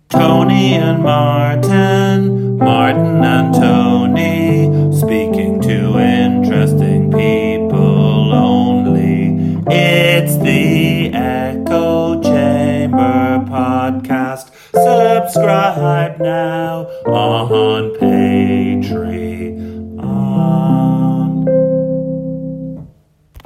Tony 0.09 0.75
and 0.75 1.01
Martin, 1.01 2.57
Martin 2.59 3.23
and 3.23 3.53
Tony, 3.53 4.93
speaking 4.95 5.59
to 5.61 5.99
interesting 5.99 7.11
people 7.11 8.33
only. 8.33 9.63
It's 9.67 10.37
Subscribe 15.27 16.19
now 16.19 16.87
on 17.07 17.95
Patreon. 17.97 18.64